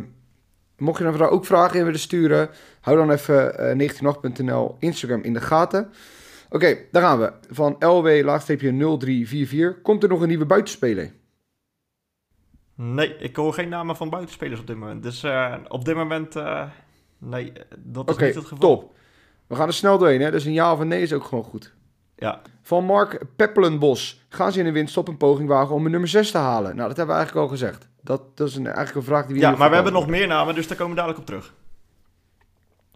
Mocht 0.80 0.98
je 0.98 1.04
dan 1.04 1.28
ook 1.28 1.46
vragen 1.46 1.78
in 1.78 1.84
willen 1.84 2.00
sturen, 2.00 2.48
hou 2.80 2.96
dan 2.96 3.10
even 3.10 3.76
uh, 3.78 3.88
1908.nl 3.88 4.76
Instagram 4.78 5.22
in 5.22 5.32
de 5.32 5.40
gaten. 5.40 5.92
Oké, 6.50 6.66
okay, 6.66 6.88
daar 6.90 7.02
gaan 7.02 7.18
we. 7.18 7.32
Van 7.50 7.74
LW-0344. 7.74 9.82
Komt 9.82 10.02
er 10.02 10.08
nog 10.08 10.20
een 10.20 10.28
nieuwe 10.28 10.46
buitenspeler? 10.46 11.12
Nee, 12.74 13.16
ik 13.16 13.36
hoor 13.36 13.54
geen 13.54 13.68
namen 13.68 13.96
van 13.96 14.10
buitenspelers 14.10 14.60
op 14.60 14.66
dit 14.66 14.76
moment. 14.76 15.02
Dus 15.02 15.24
uh, 15.24 15.54
op 15.68 15.84
dit 15.84 15.96
moment, 15.96 16.36
uh, 16.36 16.62
nee, 17.18 17.52
dat 17.78 18.10
is 18.10 18.16
niet 18.16 18.34
het 18.34 18.44
geval. 18.44 18.58
top. 18.58 18.94
We 19.46 19.54
gaan 19.54 19.66
er 19.66 19.74
snel 19.74 19.98
doorheen, 19.98 20.20
hè? 20.20 20.30
Dus 20.30 20.44
een 20.44 20.52
ja 20.52 20.72
of 20.72 20.78
een 20.78 20.88
nee 20.88 21.02
is 21.02 21.12
ook 21.12 21.24
gewoon 21.24 21.44
goed. 21.44 21.74
Ja. 22.16 22.40
Van 22.62 22.84
Mark 22.84 23.24
Peppelenbos. 23.36 24.24
Gaan 24.28 24.52
ze 24.52 24.58
in 24.58 24.64
de 24.64 24.72
winst 24.72 24.96
een 24.96 25.16
poging 25.16 25.48
wagen 25.48 25.74
om 25.74 25.84
een 25.84 25.90
nummer 25.90 26.08
6 26.08 26.30
te 26.30 26.38
halen? 26.38 26.76
Nou, 26.76 26.88
dat 26.88 26.96
hebben 26.96 27.14
we 27.14 27.20
eigenlijk 27.20 27.50
al 27.50 27.56
gezegd. 27.56 27.88
Dat, 28.02 28.36
dat 28.36 28.48
is 28.48 28.56
een, 28.56 28.66
eigenlijk 28.66 28.96
een 28.96 29.02
vraag 29.02 29.26
die 29.26 29.34
we 29.34 29.40
Ja, 29.40 29.56
maar 29.56 29.68
we 29.68 29.74
hebben 29.74 29.92
nog 29.92 30.06
meer 30.06 30.26
namen, 30.26 30.54
dus 30.54 30.68
daar 30.68 30.76
komen 30.76 30.94
we 30.94 31.00
dadelijk 31.00 31.20
op 31.20 31.26
terug. 31.26 31.54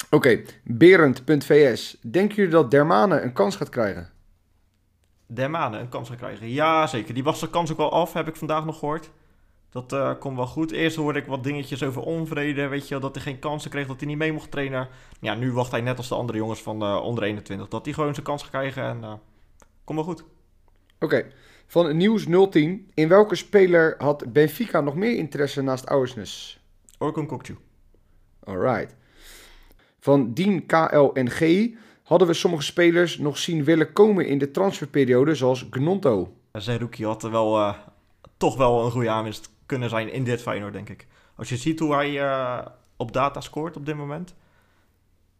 Oké, 0.04 0.14
okay. 0.14 0.46
Berend.vs. 0.64 1.96
Denken 2.00 2.36
jullie 2.36 2.50
dat 2.50 2.70
Dermane 2.70 3.20
een 3.20 3.32
kans 3.32 3.56
gaat 3.56 3.68
krijgen? 3.68 4.10
Dermane 5.26 5.78
een 5.78 5.88
kans 5.88 6.08
gaat 6.08 6.18
krijgen? 6.18 6.48
Ja, 6.48 6.86
zeker. 6.86 7.14
Die 7.14 7.24
was 7.24 7.40
de 7.40 7.50
kans 7.50 7.70
ook 7.70 7.76
wel 7.76 7.92
af, 7.92 8.12
heb 8.12 8.28
ik 8.28 8.36
vandaag 8.36 8.64
nog 8.64 8.78
gehoord. 8.78 9.10
Dat 9.70 9.92
uh, 9.92 10.10
komt 10.18 10.36
wel 10.36 10.46
goed. 10.46 10.70
Eerst 10.70 10.96
hoorde 10.96 11.18
ik 11.18 11.26
wat 11.26 11.44
dingetjes 11.44 11.82
over 11.82 12.02
onvrede. 12.02 12.68
Weet 12.68 12.88
je, 12.88 12.98
dat 12.98 13.14
hij 13.14 13.24
geen 13.24 13.38
kansen 13.38 13.70
kreeg, 13.70 13.86
dat 13.86 13.98
hij 13.98 14.08
niet 14.08 14.18
mee 14.18 14.32
mocht 14.32 14.50
trainen. 14.50 14.88
Ja, 15.20 15.34
nu 15.34 15.52
wacht 15.52 15.70
hij 15.70 15.80
net 15.80 15.96
als 15.96 16.08
de 16.08 16.14
andere 16.14 16.38
jongens 16.38 16.62
van 16.62 16.82
uh, 16.82 17.02
onder 17.02 17.24
21. 17.24 17.68
Dat 17.68 17.84
hij 17.84 17.94
gewoon 17.94 18.14
zijn 18.14 18.26
kans 18.26 18.42
gaat 18.42 18.50
krijgen 18.50 18.83
en 18.83 18.98
uh, 19.00 19.12
komt 19.85 19.98
wel 19.98 20.09
goed. 20.09 20.24
Oké. 21.00 21.26
Van 21.66 21.96
Nieuws 21.96 22.26
010. 22.50 22.90
In 22.94 23.09
welke 23.09 23.35
speler 23.35 23.94
had 23.98 24.33
Benfica 24.33 24.80
nog 24.80 24.94
meer 24.94 25.16
interesse 25.16 25.62
naast 25.62 25.85
Auersnes? 25.85 26.61
Orkun 26.98 27.26
Kokju. 27.26 27.57
Alright. 28.44 28.94
Van 30.05 30.33
Dien 30.33 30.67
KLNG. 30.67 31.75
Hadden 32.03 32.29
we 32.29 32.35
sommige 32.35 32.62
spelers 32.62 33.19
nog 33.19 33.38
zien 33.38 33.64
willen 33.64 33.93
komen 33.93 34.27
in 34.27 34.38
de 34.38 34.51
transferperiode, 34.51 35.35
zoals 35.35 35.67
Gnonto? 35.71 36.33
Zerouki 36.53 37.05
had 37.05 37.23
er 37.23 37.31
wel, 37.31 37.59
uh, 37.59 37.75
toch 38.37 38.57
wel 38.57 38.85
een 38.85 38.90
goede 38.90 39.11
aanwinst 39.11 39.51
kunnen 39.67 39.88
zijn 39.88 40.12
in 40.12 40.25
dit 40.25 40.43
Feyenoord, 40.43 40.73
denk 40.73 40.88
ik. 40.88 41.07
Als 41.37 41.49
je 41.49 41.57
ziet 41.57 41.79
hoe 41.79 41.95
hij 41.95 42.11
uh, 42.11 42.59
op 42.97 43.12
data 43.12 43.40
scoort 43.40 43.77
op 43.77 43.87
dit 43.87 43.97
moment, 43.97 44.35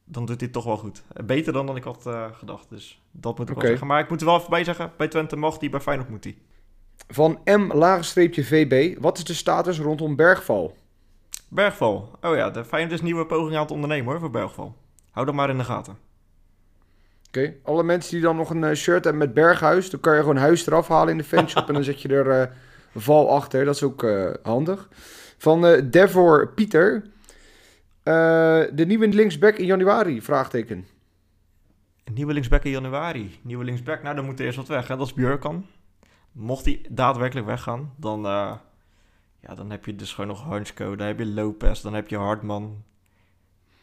dan 0.05 0.27
doet 0.27 0.41
hij 0.41 0.49
toch 0.49 0.65
wel 0.65 0.77
goed. 0.77 1.03
Beter 1.25 1.53
dan 1.53 1.67
dan 1.67 1.77
ik 1.77 1.85
had 1.85 2.07
uh, 2.07 2.27
gedacht, 2.33 2.69
dus 2.69 3.03
dat 3.11 3.39
moet 3.39 3.49
ik 3.49 3.55
wel 3.55 3.67
zeggen. 3.67 3.87
Maar 3.87 4.01
ik 4.01 4.11
moet 4.11 4.21
er 4.21 4.27
wel 4.27 4.37
even 4.37 4.51
bij 4.51 4.65
zeggen, 4.65 4.93
bij 4.97 5.09
Twente 5.09 5.37
mag 5.37 5.61
hij, 5.61 5.71
bij 5.71 5.81
Feyenoord 5.81 6.09
moet 6.11 6.25
hij. 6.25 6.37
Van 7.09 7.41
M-VB, 7.45 8.97
wat 9.01 9.19
is 9.19 9.25
de 9.25 9.35
status 9.35 9.79
rondom 9.79 10.17
Bergval? 10.17 10.77
Bergval, 11.55 12.11
oh 12.21 12.37
ja, 12.37 12.51
de 12.51 12.65
Feyenoord 12.65 12.95
is 12.95 13.03
nieuwe 13.03 13.27
poging 13.27 13.55
aan 13.55 13.63
het 13.63 13.71
ondernemen 13.71 14.11
hoor, 14.11 14.21
voor 14.21 14.31
Bergval. 14.31 14.77
Hou 15.11 15.27
dat 15.27 15.35
maar 15.35 15.51
in 15.51 15.59
de 15.59 15.65
gaten. 15.65 15.99
Oké, 17.29 17.39
okay. 17.39 17.61
alle 17.63 17.83
mensen 17.83 18.13
die 18.13 18.21
dan 18.21 18.37
nog 18.37 18.51
een 18.51 18.63
uh, 18.63 18.73
shirt 18.73 19.05
hebben 19.05 19.23
met 19.23 19.35
Berghuis, 19.35 19.91
dan 19.91 20.01
kan 20.01 20.15
je 20.15 20.21
gewoon 20.21 20.37
huis 20.37 20.67
eraf 20.67 20.89
halen 20.89 21.13
in 21.13 21.19
de 21.19 21.25
fanshop 21.25 21.69
en 21.69 21.75
dan 21.75 21.85
zet 21.85 22.03
je 22.03 22.09
er 22.09 22.41
uh, 22.41 22.47
val 22.95 23.31
achter. 23.31 23.65
Dat 23.65 23.75
is 23.75 23.83
ook 23.83 24.07
handig. 24.43 24.89
Van 25.39 25.89
Devor 25.91 26.49
Pieter, 26.49 26.95
uh, 26.95 27.05
de 28.73 28.85
nieuwe 28.87 29.09
linksback 29.09 29.57
in 29.57 29.67
januari? 29.67 30.23
Vraagteken. 30.23 30.87
Nieuwe 32.13 32.33
linksback 32.33 32.65
in 32.65 32.71
januari. 32.71 33.39
Nieuwe 33.43 33.65
linksback, 33.65 34.03
nou 34.03 34.17
dan 34.17 34.25
moet 34.25 34.39
er 34.39 34.45
eerst 34.45 34.57
wat 34.57 34.69
weg. 34.69 34.89
Hè? 34.89 34.97
Dat 34.97 35.07
is 35.07 35.15
Björkan. 35.15 35.67
Mocht 36.33 36.65
hij 36.65 36.81
daadwerkelijk 36.89 37.47
weggaan, 37.47 37.93
dan, 37.97 38.27
uh, 38.27 38.53
ja, 39.47 39.55
dan 39.55 39.71
heb 39.71 39.85
je 39.85 39.95
dus 39.95 40.13
gewoon 40.13 40.31
nog 40.31 40.43
Hansko. 40.43 40.97
Dan 40.97 41.07
heb 41.07 41.19
je 41.19 41.27
Lopez, 41.27 41.81
dan 41.81 41.95
heb 41.95 42.09
je 42.09 42.17
Hartman. 42.17 42.83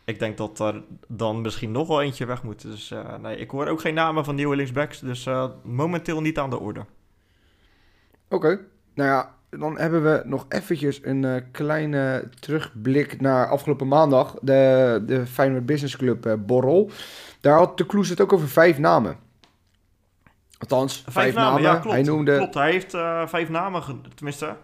Ik 0.04 0.20
denk 0.20 0.38
dat 0.38 0.60
er 0.60 0.84
dan 1.08 1.42
misschien 1.42 1.72
nog 1.72 1.88
wel 1.88 2.02
eentje 2.02 2.26
weg 2.26 2.44
moet. 2.44 2.62
Dus 2.62 2.92
uh, 2.92 3.16
nee, 3.18 3.38
ik 3.38 3.50
hoor 3.50 3.68
ook 3.68 3.82
geen 3.82 3.94
namen 3.94 4.26
van 4.26 4.36
nieuwe 4.36 4.56
linksbacks. 4.56 5.00
Dus 5.00 5.28
momenteel 5.64 6.22
niet 6.22 6.40
aan 6.40 6.50
de 6.50 6.60
orde. 6.60 6.80
Oké. 6.80 8.36
Okay. 8.36 8.60
Nou 8.94 9.10
ja, 9.10 9.36
dan 9.50 9.78
hebben 9.78 10.04
we 10.04 10.22
nog 10.26 10.46
eventjes 10.50 11.00
een 11.04 11.24
uh, 11.24 11.36
kleine 11.52 12.30
terugblik 12.40 13.22
naar 13.22 13.50
afgelopen 13.50 13.88
maandag. 13.88 14.36
De, 14.42 15.04
de 15.06 15.26
Feyenoord 15.26 15.66
Business 15.66 15.98
Club 15.98 16.38
borrel. 16.40 16.92
Daar 17.42 17.58
had 17.58 17.78
de 17.78 17.86
Kloes 17.86 18.10
het 18.10 18.22
ook 18.22 18.34
over 18.34 18.50
vijf 18.50 18.78
namen. 18.78 19.18
Althans, 20.58 21.02
vijf, 21.02 21.14
vijf 21.14 21.36
namen. 21.36 21.62
Ja, 21.62 21.76
klopt. 21.76 21.96
Hij 21.96 22.04
noemde... 22.04 22.38
Klopt, 22.38 22.54
hij 22.54 22.72
heeft 22.72 22.92
vijf 23.30 23.50
namen, 23.50 23.84
tenminste... 24.16 24.56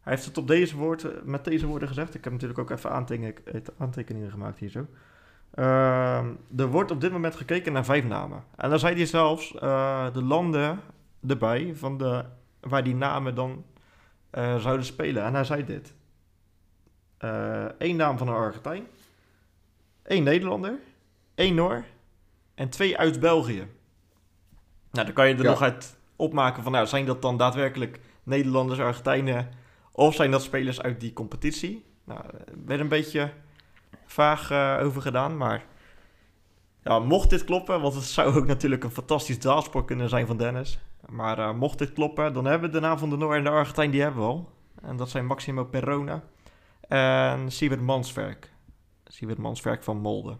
Hij 0.00 0.12
heeft 0.12 0.24
het 0.24 0.38
op 0.38 0.46
deze 0.46 0.76
woord, 0.76 1.24
met 1.24 1.44
deze 1.44 1.66
woorden 1.66 1.88
gezegd. 1.88 2.14
Ik 2.14 2.24
heb 2.24 2.32
natuurlijk 2.32 2.60
ook 2.60 2.70
even 2.70 2.90
aantekeningen, 2.90 3.64
aantekeningen 3.78 4.30
gemaakt 4.30 4.58
hier 4.58 4.70
zo. 4.70 4.86
Uh, 5.54 6.24
er 6.56 6.66
wordt 6.66 6.90
op 6.90 7.00
dit 7.00 7.12
moment 7.12 7.36
gekeken 7.36 7.72
naar 7.72 7.84
vijf 7.84 8.04
namen. 8.04 8.44
En 8.56 8.70
dan 8.70 8.78
zei 8.78 8.94
hij 8.94 9.06
zelfs 9.06 9.52
de 10.12 10.22
landen 10.22 10.80
erbij 11.26 11.72
van 11.74 11.98
de, 11.98 12.24
waar 12.60 12.84
die 12.84 12.94
namen 12.94 13.34
dan 13.34 13.64
uh, 14.32 14.56
zouden 14.56 14.86
spelen. 14.86 15.24
En 15.24 15.34
hij 15.34 15.44
zei 15.44 15.64
dit. 15.64 15.94
Eén 17.18 17.74
eh, 17.78 17.94
naam 17.94 18.18
van 18.18 18.28
een 18.28 18.34
Argentijn. 18.34 18.86
één 20.02 20.24
Nederlander. 20.24 20.78
één 21.34 21.54
Noor. 21.54 21.84
En 22.54 22.68
twee 22.68 22.98
uit 22.98 23.20
België. 23.20 23.68
Nou, 24.90 25.06
dan 25.06 25.12
kan 25.12 25.28
je 25.28 25.34
er 25.34 25.44
nog 25.44 25.62
uit 25.62 25.96
opmaken 26.16 26.62
van... 26.62 26.72
Nou, 26.72 26.86
zijn 26.86 27.06
dat 27.06 27.22
dan 27.22 27.36
daadwerkelijk 27.36 28.00
Nederlanders, 28.22 28.80
Argentijnen... 28.80 29.48
of 29.92 30.14
zijn 30.14 30.30
dat 30.30 30.42
spelers 30.42 30.82
uit 30.82 31.00
die 31.00 31.12
competitie? 31.12 31.84
Nou, 32.04 32.20
er 32.24 32.44
werd 32.66 32.80
een 32.80 32.88
beetje 32.88 33.32
vaag 34.06 34.50
uh, 34.50 34.78
over 34.82 35.02
gedaan, 35.02 35.36
maar... 35.36 35.64
Ja, 36.82 36.98
mocht 36.98 37.30
dit 37.30 37.44
kloppen, 37.44 37.80
want 37.80 37.94
het 37.94 38.04
zou 38.04 38.34
ook 38.36 38.46
natuurlijk 38.46 38.84
een 38.84 38.90
fantastisch 38.90 39.40
daalspoor 39.40 39.84
kunnen 39.84 40.08
zijn 40.08 40.26
van 40.26 40.36
Dennis. 40.36 40.78
Maar 41.08 41.38
uh, 41.38 41.52
mocht 41.52 41.78
dit 41.78 41.92
kloppen, 41.92 42.32
dan 42.32 42.44
hebben 42.44 42.70
we 42.70 42.74
de 42.74 42.80
naam 42.80 42.98
van 42.98 43.10
de 43.10 43.16
Noor 43.16 43.34
en 43.34 43.44
de 43.44 43.50
Argentijn, 43.50 43.90
die 43.90 44.02
hebben 44.02 44.20
we 44.20 44.28
al. 44.28 44.52
En 44.82 44.96
dat 44.96 45.10
zijn 45.10 45.26
Maximo 45.26 45.64
Perona 45.64 46.22
en 46.88 47.50
Siewert 47.50 47.80
Manswerk. 47.80 48.52
Siewert 49.04 49.38
Manswerk 49.38 49.82
van 49.82 50.00
Molde. 50.00 50.36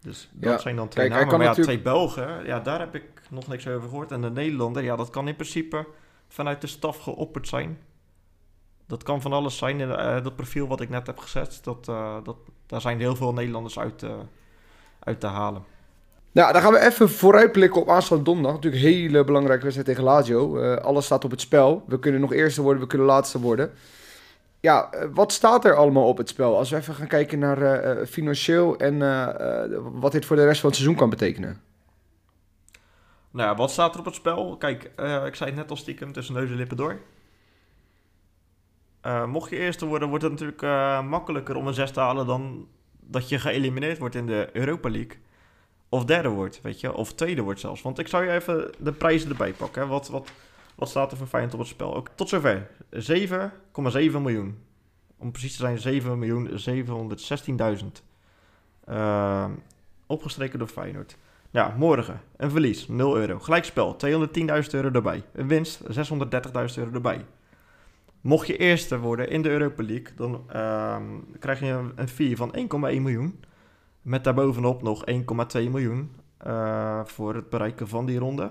Dus 0.00 0.30
dat 0.32 0.50
ja, 0.52 0.58
zijn 0.58 0.76
dan 0.76 0.88
twee 0.88 1.08
kijk, 1.08 1.20
namen. 1.20 1.38
Maar 1.38 1.56
ja, 1.56 1.62
twee 1.62 1.80
Belgen, 1.80 2.44
ja, 2.44 2.60
daar 2.60 2.78
heb 2.78 2.94
ik 2.94 3.22
nog 3.30 3.46
niks 3.46 3.66
over 3.66 3.88
gehoord. 3.88 4.12
En 4.12 4.20
de 4.20 4.30
Nederlander, 4.30 4.82
ja, 4.82 4.96
dat 4.96 5.10
kan 5.10 5.28
in 5.28 5.36
principe 5.36 5.86
vanuit 6.28 6.60
de 6.60 6.66
staf 6.66 6.98
geopperd 6.98 7.48
zijn. 7.48 7.78
Dat 8.88 9.02
kan 9.02 9.22
van 9.22 9.32
alles 9.32 9.56
zijn. 9.56 9.80
Uh, 9.80 10.22
dat 10.22 10.36
profiel 10.36 10.66
wat 10.66 10.80
ik 10.80 10.88
net 10.88 11.06
heb 11.06 11.18
gezet, 11.18 11.58
dat, 11.62 11.86
uh, 11.90 12.16
dat, 12.24 12.36
daar 12.66 12.80
zijn 12.80 12.98
heel 12.98 13.16
veel 13.16 13.32
Nederlanders 13.32 13.78
uit, 13.78 14.02
uh, 14.02 14.10
uit 14.98 15.20
te 15.20 15.26
halen. 15.26 15.64
Nou, 16.32 16.52
dan 16.52 16.62
gaan 16.62 16.72
we 16.72 16.80
even 16.80 17.10
vooruitblikken 17.10 17.80
op 17.80 17.88
aanstaande 17.88 18.24
donderdag. 18.24 18.54
Natuurlijk 18.54 18.82
een 18.82 18.90
hele 18.90 19.24
belangrijke 19.24 19.62
wedstrijd 19.62 19.88
tegen 19.88 20.04
Lazio. 20.04 20.60
Alles 20.76 21.04
staat 21.04 21.24
op 21.24 21.30
het 21.30 21.40
spel. 21.40 21.84
We 21.86 21.98
kunnen 21.98 22.20
nog 22.20 22.32
eerste 22.32 22.62
worden, 22.62 22.82
we 22.82 22.88
kunnen 22.88 23.06
laatste 23.06 23.40
worden. 23.40 23.70
Ja, 24.60 24.90
wat 25.12 25.32
staat 25.32 25.64
er 25.64 25.74
allemaal 25.74 26.08
op 26.08 26.16
het 26.16 26.28
spel? 26.28 26.56
Als 26.56 26.70
we 26.70 26.76
even 26.76 26.94
gaan 26.94 27.06
kijken 27.06 27.38
naar 27.38 28.06
financieel 28.06 28.76
en 28.76 28.98
wat 30.00 30.12
dit 30.12 30.24
voor 30.24 30.36
de 30.36 30.44
rest 30.44 30.60
van 30.60 30.68
het 30.68 30.78
seizoen 30.78 30.98
kan 30.98 31.10
betekenen. 31.10 31.60
Nou 33.30 33.48
ja, 33.48 33.56
wat 33.56 33.70
staat 33.70 33.92
er 33.94 33.98
op 33.98 34.04
het 34.04 34.14
spel? 34.14 34.56
Kijk, 34.56 34.82
ik 35.26 35.34
zei 35.34 35.50
het 35.50 35.54
net 35.54 35.70
al 35.70 35.76
stiekem 35.76 36.12
tussen 36.12 36.34
neus 36.34 36.50
en 36.50 36.56
lippen 36.56 36.76
door. 36.76 36.98
Mocht 39.26 39.50
je 39.50 39.56
eerste 39.56 39.86
worden, 39.86 40.08
wordt 40.08 40.24
het 40.24 40.32
natuurlijk 40.32 40.62
makkelijker 41.08 41.56
om 41.56 41.66
een 41.66 41.74
zes 41.74 41.90
te 41.90 42.00
halen 42.00 42.26
dan 42.26 42.68
dat 43.00 43.28
je 43.28 43.38
geëlimineerd 43.38 43.98
wordt 43.98 44.14
in 44.14 44.26
de 44.26 44.48
Europa 44.52 44.90
League 44.90 45.16
of 45.88 46.04
derde 46.04 46.28
wordt, 46.28 46.60
weet 46.62 46.80
je, 46.80 46.94
of 46.94 47.14
tweede 47.14 47.42
wordt 47.42 47.60
zelfs. 47.60 47.82
Want 47.82 47.98
ik 47.98 48.08
zou 48.08 48.24
je 48.24 48.30
even 48.30 48.70
de 48.78 48.92
prijzen 48.92 49.30
erbij 49.30 49.52
pakken. 49.52 49.88
Wat, 49.88 50.08
wat, 50.08 50.30
wat 50.74 50.88
staat 50.88 51.10
er 51.10 51.16
voor 51.16 51.26
Feyenoord 51.26 51.54
op 51.54 51.60
het 51.60 51.68
spel? 51.68 51.94
Ook 51.94 52.08
tot 52.14 52.28
zover 52.28 52.70
7,7 52.94 53.00
miljoen. 54.12 54.58
Om 55.16 55.30
precies 55.30 55.52
te 55.52 55.58
zijn 55.58 55.78
7 55.78 56.18
miljoen 56.18 56.50
716.000. 57.80 57.86
Uh, 58.88 59.44
opgestreken 60.06 60.58
door 60.58 60.68
Feyenoord. 60.68 61.16
Ja, 61.50 61.74
morgen 61.78 62.20
een 62.36 62.50
verlies 62.50 62.88
0 62.88 63.16
euro. 63.16 63.38
Gelijkspel 63.38 63.96
210.000 64.06 64.06
euro 64.70 64.90
erbij. 64.90 65.22
Een 65.32 65.48
winst 65.48 65.82
630.000 65.82 65.88
euro 66.76 66.92
erbij. 66.92 67.24
Mocht 68.20 68.46
je 68.46 68.56
eerste 68.56 68.98
worden 68.98 69.30
in 69.30 69.42
de 69.42 69.48
Europa 69.48 69.82
League, 69.82 70.14
dan 70.16 70.44
uh, 70.54 70.96
krijg 71.38 71.60
je 71.60 71.90
een 71.94 72.08
fee 72.08 72.36
van 72.36 72.54
1,1 72.56 72.62
miljoen. 72.78 73.40
Met 74.02 74.24
daarbovenop 74.24 74.82
nog 74.82 75.04
1,2 75.10 75.16
miljoen 75.52 76.10
uh, 76.46 77.00
voor 77.04 77.34
het 77.34 77.50
bereiken 77.50 77.88
van 77.88 78.06
die 78.06 78.18
ronde. 78.18 78.50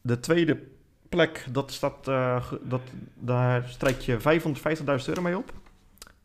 De 0.00 0.20
tweede 0.20 0.62
plek, 1.08 1.46
dat 1.50 1.72
staat, 1.72 2.08
uh, 2.08 2.52
dat, 2.62 2.80
daar 3.14 3.68
strijk 3.68 4.00
je 4.00 4.18
550.000 4.18 5.04
euro 5.06 5.22
mee 5.22 5.36
op. 5.36 5.52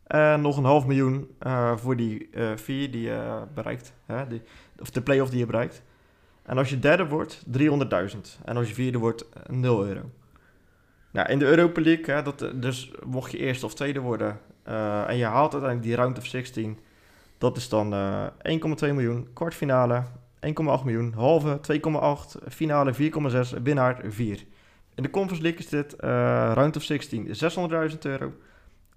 En 0.06 0.40
nog 0.40 0.56
een 0.56 0.64
half 0.64 0.86
miljoen 0.86 1.30
uh, 1.46 1.76
voor 1.76 1.96
die 1.96 2.30
vier 2.54 2.90
die 2.90 3.02
je 3.02 3.42
bereikt. 3.54 3.92
Hè, 4.06 4.24
of 4.78 4.90
de 4.90 5.02
play-off 5.02 5.30
die 5.30 5.38
je 5.38 5.46
bereikt. 5.46 5.82
En 6.42 6.58
als 6.58 6.70
je 6.70 6.78
derde 6.78 7.06
wordt, 7.06 7.44
300.000. 7.58 7.64
En 8.44 8.56
als 8.56 8.68
je 8.68 8.74
vierde 8.74 8.98
wordt, 8.98 9.26
0 9.48 9.86
euro. 9.86 10.10
Nou, 11.14 11.28
in 11.28 11.38
de 11.38 11.44
Europa 11.44 11.80
League, 11.80 12.14
hè, 12.14 12.22
dat, 12.22 12.50
dus 12.54 12.92
mocht 13.06 13.30
je 13.30 13.38
eerste 13.38 13.66
of 13.66 13.74
tweede 13.74 14.00
worden... 14.00 14.40
en 15.06 15.16
je 15.16 15.24
haalt 15.24 15.52
uiteindelijk 15.52 15.82
die 15.82 15.96
round 15.96 16.18
of 16.18 16.26
16 16.26 16.78
dat 17.44 17.56
is 17.56 17.68
dan 17.68 17.94
uh, 17.94 18.26
eh, 18.38 18.60
1,2 18.60 18.94
miljoen, 18.94 19.28
kwartfinale 19.32 20.02
1,8 20.46 20.52
miljoen, 20.84 21.12
halve 21.12 21.60
2,8, 21.72 22.48
finale 22.48 22.94
4,6, 22.94 23.62
winnaar 23.62 24.00
4. 24.08 24.44
In 24.94 25.02
de 25.02 25.10
Conference 25.10 25.42
League 25.42 25.60
is 25.60 25.68
dit 25.68 25.94
uh, 25.94 26.52
round 26.54 26.76
of 26.76 26.82
16 26.82 27.28
600.000 27.90 27.98
euro, 28.02 28.32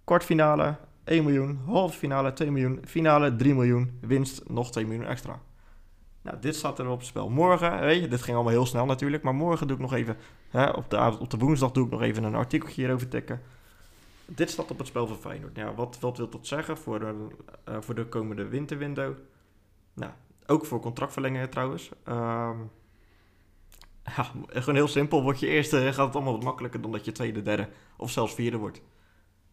kwartfinale 0.03 0.75
1 1.03 1.23
miljoen, 1.23 1.59
halve 1.65 1.97
finale 1.97 2.33
2 2.33 2.51
miljoen, 2.51 2.79
finale 2.85 3.35
3 3.35 3.53
miljoen, 3.53 3.99
winst 4.01 4.49
nog 4.49 4.71
2 4.71 4.85
miljoen 4.85 5.07
extra. 5.07 5.39
Nou, 6.27 6.39
dit 6.41 6.55
staat 6.55 6.79
er 6.79 6.87
op 6.87 6.97
het 6.97 7.07
spel. 7.07 7.29
Morgen, 7.29 7.79
weet 7.79 8.01
je, 8.01 8.07
dit 8.07 8.21
ging 8.21 8.35
allemaal 8.35 8.53
heel 8.53 8.65
snel 8.65 8.85
natuurlijk, 8.85 9.23
maar 9.23 9.35
morgen 9.35 9.67
doe 9.67 9.75
ik 9.75 9.81
nog 9.81 9.93
even, 9.93 10.17
hè, 10.49 10.69
op, 10.69 10.89
de, 10.89 11.17
op 11.19 11.29
de 11.29 11.37
woensdag 11.37 11.71
doe 11.71 11.85
ik 11.85 11.91
nog 11.91 12.01
even 12.01 12.23
een 12.23 12.35
artikeltje 12.35 12.81
hierover 12.81 13.07
tikken 13.07 13.41
dit 14.27 14.49
staat 14.49 14.71
op 14.71 14.77
het 14.77 14.87
spel 14.87 15.07
van 15.07 15.17
Feyenoord. 15.17 15.55
Ja, 15.55 15.73
wat, 15.73 15.97
wat 15.99 16.17
wil 16.17 16.29
dat 16.29 16.47
zeggen 16.47 16.77
voor 16.77 16.99
de, 16.99 17.27
uh, 17.69 17.77
voor 17.79 17.95
de 17.95 18.05
komende 18.05 18.47
winterwindow? 18.47 19.13
Nou, 19.93 20.11
ook 20.45 20.65
voor 20.65 20.79
contractverlengingen 20.79 21.49
trouwens. 21.49 21.91
Ja, 24.15 24.31
gewoon 24.49 24.75
heel 24.75 24.87
simpel. 24.87 25.21
Word 25.21 25.39
je 25.39 25.47
eerste, 25.47 25.93
gaat 25.93 26.05
het 26.05 26.15
allemaal 26.15 26.33
wat 26.33 26.43
makkelijker 26.43 26.81
dan 26.81 26.91
dat 26.91 27.05
je 27.05 27.11
tweede, 27.11 27.41
derde 27.41 27.69
of 27.97 28.11
zelfs 28.11 28.33
vierde 28.33 28.57
wordt. 28.57 28.81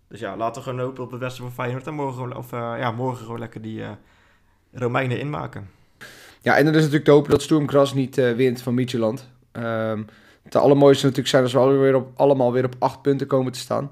Dus 0.08 0.20
ja, 0.20 0.36
laten 0.36 0.62
we 0.62 0.68
gewoon 0.68 0.84
hopen 0.84 1.04
op 1.04 1.10
het 1.10 1.20
westen 1.20 1.42
van 1.42 1.52
Feyenoord. 1.52 1.86
En 1.86 1.94
morgen, 1.94 2.36
of, 2.36 2.52
uh, 2.52 2.74
ja, 2.78 2.90
morgen 2.90 3.24
gewoon 3.24 3.38
lekker 3.38 3.62
die 3.62 3.78
uh, 3.78 3.90
Romeinen 4.72 5.18
inmaken. 5.18 5.70
Ja, 6.44 6.56
en 6.56 6.64
dan 6.64 6.74
is 6.74 6.78
natuurlijk 6.78 7.04
te 7.04 7.10
hopen 7.10 7.30
dat 7.30 7.42
Stormkras 7.42 7.94
niet 7.94 8.16
wint 8.16 8.62
van 8.62 8.74
Midtjylland. 8.74 9.28
Um, 9.52 10.06
het 10.42 10.56
allermooiste 10.56 11.02
natuurlijk 11.02 11.28
zijn 11.28 11.42
als 11.42 11.52
we 11.52 11.60
weer 11.60 11.94
op, 11.94 12.10
allemaal 12.16 12.52
weer 12.52 12.64
op 12.64 12.74
acht 12.78 13.02
punten 13.02 13.26
komen 13.26 13.52
te 13.52 13.58
staan. 13.58 13.90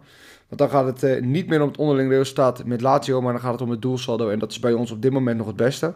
Want 0.48 0.60
dan 0.60 0.70
gaat 0.70 0.86
het 0.86 1.02
uh, 1.02 1.22
niet 1.22 1.48
meer 1.48 1.62
om 1.62 1.68
het 1.68 1.76
onderling 1.76 2.10
resultaat 2.10 2.64
met 2.64 2.80
Lazio, 2.80 3.20
maar 3.20 3.32
dan 3.32 3.42
gaat 3.42 3.52
het 3.52 3.60
om 3.60 3.70
het 3.70 3.82
doelsaldo. 3.82 4.28
En 4.28 4.38
dat 4.38 4.50
is 4.50 4.58
bij 4.58 4.72
ons 4.72 4.90
op 4.90 5.02
dit 5.02 5.12
moment 5.12 5.38
nog 5.38 5.46
het 5.46 5.56
beste. 5.56 5.94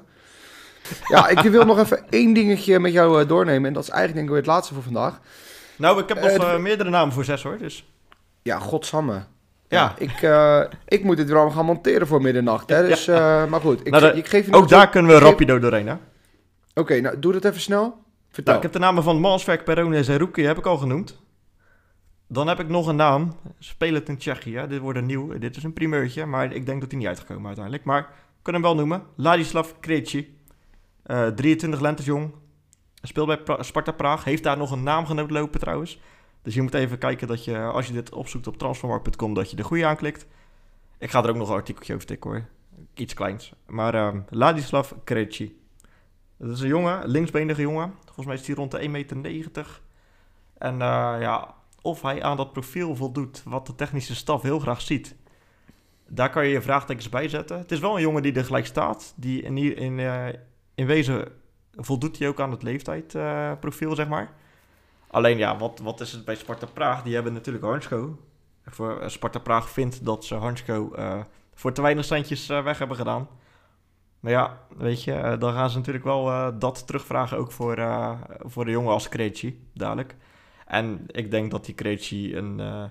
Ja, 1.09 1.29
ik 1.29 1.39
wil 1.39 1.65
nog 1.65 1.79
even 1.79 2.11
één 2.11 2.33
dingetje 2.33 2.79
met 2.79 2.93
jou 2.93 3.23
uh, 3.23 3.29
doornemen. 3.29 3.67
En 3.67 3.73
dat 3.73 3.83
is 3.83 3.89
eigenlijk 3.89 4.19
denk 4.19 4.27
ik 4.27 4.33
weer 4.33 4.43
het 4.43 4.55
laatste 4.55 4.75
voor 4.75 4.83
vandaag. 4.83 5.21
Nou, 5.77 6.01
ik 6.01 6.09
heb 6.09 6.39
nog 6.39 6.61
meerdere 6.61 6.91
namen 6.91 7.15
voor 7.15 7.25
zes 7.25 7.43
hoor. 7.43 7.59
Dus. 7.59 7.87
Ja, 8.43 8.59
godsamme. 8.59 9.13
Ja. 9.13 9.25
ja 9.69 9.95
ik, 9.99 10.29
ik 10.89 11.05
moet 11.05 11.17
dit 11.17 11.29
wel 11.29 11.51
gaan 11.51 11.65
monteren 11.65 12.07
voor 12.07 12.23
middernacht. 12.23 12.69
Hè? 12.69 12.89
Dus, 12.89 13.07
maar 13.49 13.61
goed, 13.61 13.81
ik, 13.81 13.91
nou, 13.91 14.07
ik 14.07 14.27
geef 14.27 14.47
je 14.47 14.53
Ook 14.53 14.69
daar 14.69 14.89
kunnen 14.89 15.13
we 15.13 15.19
rapido 15.19 15.59
doorheen, 15.59 15.87
hè? 15.87 15.95
Oké, 16.79 17.01
nou 17.01 17.19
doe 17.19 17.33
dat 17.33 17.45
even 17.45 17.61
snel. 17.61 18.05
Nou, 18.45 18.57
ik 18.57 18.63
heb 18.63 18.73
de 18.73 18.79
namen 18.79 19.03
van 19.03 19.21
Manswerk, 19.21 19.65
Perone 19.65 19.97
en 19.97 20.05
Zerouki 20.05 20.43
heb 20.43 20.59
ik 20.59 20.67
al 20.67 20.77
genoemd. 20.77 21.23
Dan 22.27 22.49
heb 22.49 22.61
ik 22.61 22.69
nog 22.69 22.87
een 22.87 22.97
naam. 22.97 23.37
Speel 23.59 23.95
het 23.95 24.09
in 24.09 24.17
Tsjechië. 24.17 24.65
Dit 24.69 24.81
wordt 24.81 24.99
een 24.99 25.07
nieuw. 25.07 25.39
Dit 25.39 25.57
is 25.57 25.63
een 25.63 25.73
primeurtje, 25.73 26.27
maar 26.27 26.53
ik 26.53 26.67
denk 26.67 26.81
dat 26.81 26.91
hij 26.91 26.99
niet 26.99 27.09
uitgekomen 27.09 27.47
uiteindelijk. 27.47 27.85
Maar 27.85 28.01
ik 28.01 28.43
kan 28.43 28.55
hem 28.55 28.63
wel 28.63 28.75
noemen. 28.75 29.03
Ladislav 29.15 29.71
Krejci. 29.81 30.39
Uh, 31.07 31.27
23 31.27 31.81
lentes 31.81 32.05
jong. 32.05 32.33
Speelt 33.03 33.45
bij 33.45 33.63
Sparta 33.63 33.93
Praag. 33.93 34.25
Heeft 34.25 34.43
daar 34.43 34.57
nog 34.57 34.71
een 34.71 34.83
naamgenoot 34.83 35.31
lopen 35.31 35.61
trouwens. 35.61 36.01
Dus 36.43 36.55
je 36.55 36.63
moet 36.63 36.75
even 36.75 36.99
kijken 36.99 37.29
dat 37.29 37.45
je, 37.45 37.59
als 37.59 37.87
je 37.87 37.93
dit 37.93 38.13
opzoekt 38.13 38.47
op 38.47 38.59
transfermarkt.com, 38.59 39.35
dat 39.35 39.51
je 39.51 39.57
de 39.57 39.65
goede 39.65 39.87
aanklikt. 39.87 40.27
Ik 40.99 41.11
ga 41.11 41.23
er 41.23 41.29
ook 41.29 41.37
nog 41.37 41.49
een 41.49 41.55
artikeltje 41.55 41.95
over 41.95 42.07
tikken 42.07 42.31
hoor. 42.31 42.45
Iets 42.95 43.15
kleins. 43.15 43.53
Maar 43.67 43.95
uh, 43.95 44.15
Ladislav 44.31 44.93
Krejci. 45.05 45.65
Dat 46.39 46.51
is 46.51 46.61
een 46.61 46.69
jongen, 46.69 47.09
linksbenige 47.09 47.61
jongen. 47.61 47.95
Volgens 48.05 48.27
mij 48.27 48.35
is 48.35 48.47
hij 48.47 48.57
rond 48.57 48.71
de 48.71 49.07
1,90 49.13 49.17
meter. 49.17 49.81
En 50.59 50.73
uh, 50.75 51.17
ja, 51.21 51.55
of 51.83 52.03
hij 52.03 52.23
aan 52.23 52.37
dat 52.37 52.53
profiel 52.53 52.97
voldoet 52.97 53.43
wat 53.45 53.67
de 53.67 53.75
technische 53.75 54.15
staf 54.15 54.43
heel 54.43 54.59
graag 54.59 54.81
ziet. 54.81 55.15
Daar 56.09 56.31
kan 56.31 56.45
je 56.45 56.53
je 56.53 56.63
vraagtekens 56.63 57.09
bij 57.09 57.29
zetten. 57.29 57.59
Het 57.59 57.73
is 57.73 57.79
wel 57.79 57.95
een 57.95 58.01
jongen 58.01 58.23
die 58.23 58.35
er 58.35 58.45
gelijk 58.45 58.67
staat. 58.67 59.15
Die 59.17 59.43
in, 59.43 59.57
in, 59.77 59.99
uh, 59.99 60.27
in 60.75 60.87
wezen 60.87 61.29
voldoet 61.73 62.19
hij 62.19 62.29
ook 62.29 62.41
aan 62.41 62.51
het 62.51 62.63
leeftijdprofiel, 62.63 63.91
uh, 63.91 63.97
zeg 63.97 64.09
maar. 64.09 64.33
Alleen 65.07 65.39
ja, 65.39 65.57
wat, 65.57 65.81
wat 65.83 66.01
is 66.01 66.13
het 66.13 66.25
bij 66.25 66.35
Sparta 66.35 66.67
Praag? 66.67 67.03
Die 67.03 67.15
hebben 67.15 67.33
natuurlijk 67.33 67.65
Hansko. 67.65 68.19
Sparta 69.07 69.39
Praag 69.39 69.71
vindt 69.71 70.05
dat 70.05 70.25
ze 70.25 70.35
Hansko 70.35 70.95
voor 71.55 71.73
te 71.73 71.83
weinig 71.83 72.05
centjes 72.05 72.47
weg 72.47 72.79
hebben 72.79 72.97
gedaan. 72.97 73.29
Maar 74.21 74.33
ja, 74.33 74.59
weet 74.77 75.05
je, 75.05 75.37
dan 75.39 75.53
gaan 75.53 75.71
ze 75.71 75.77
natuurlijk 75.77 76.05
wel 76.05 76.59
dat 76.59 76.87
terugvragen 76.87 77.39
ook 77.39 77.53
voor, 77.53 77.79
voor 78.39 78.65
de 78.65 78.71
jongen 78.71 78.93
als 78.93 79.09
Krejci, 79.09 79.69
dadelijk. 79.75 80.17
En 80.67 81.05
ik 81.07 81.31
denk 81.31 81.51
dat 81.51 81.65
die 81.65 81.75
Krejci 81.75 82.37
een, 82.37 82.59
uh, 82.59 82.83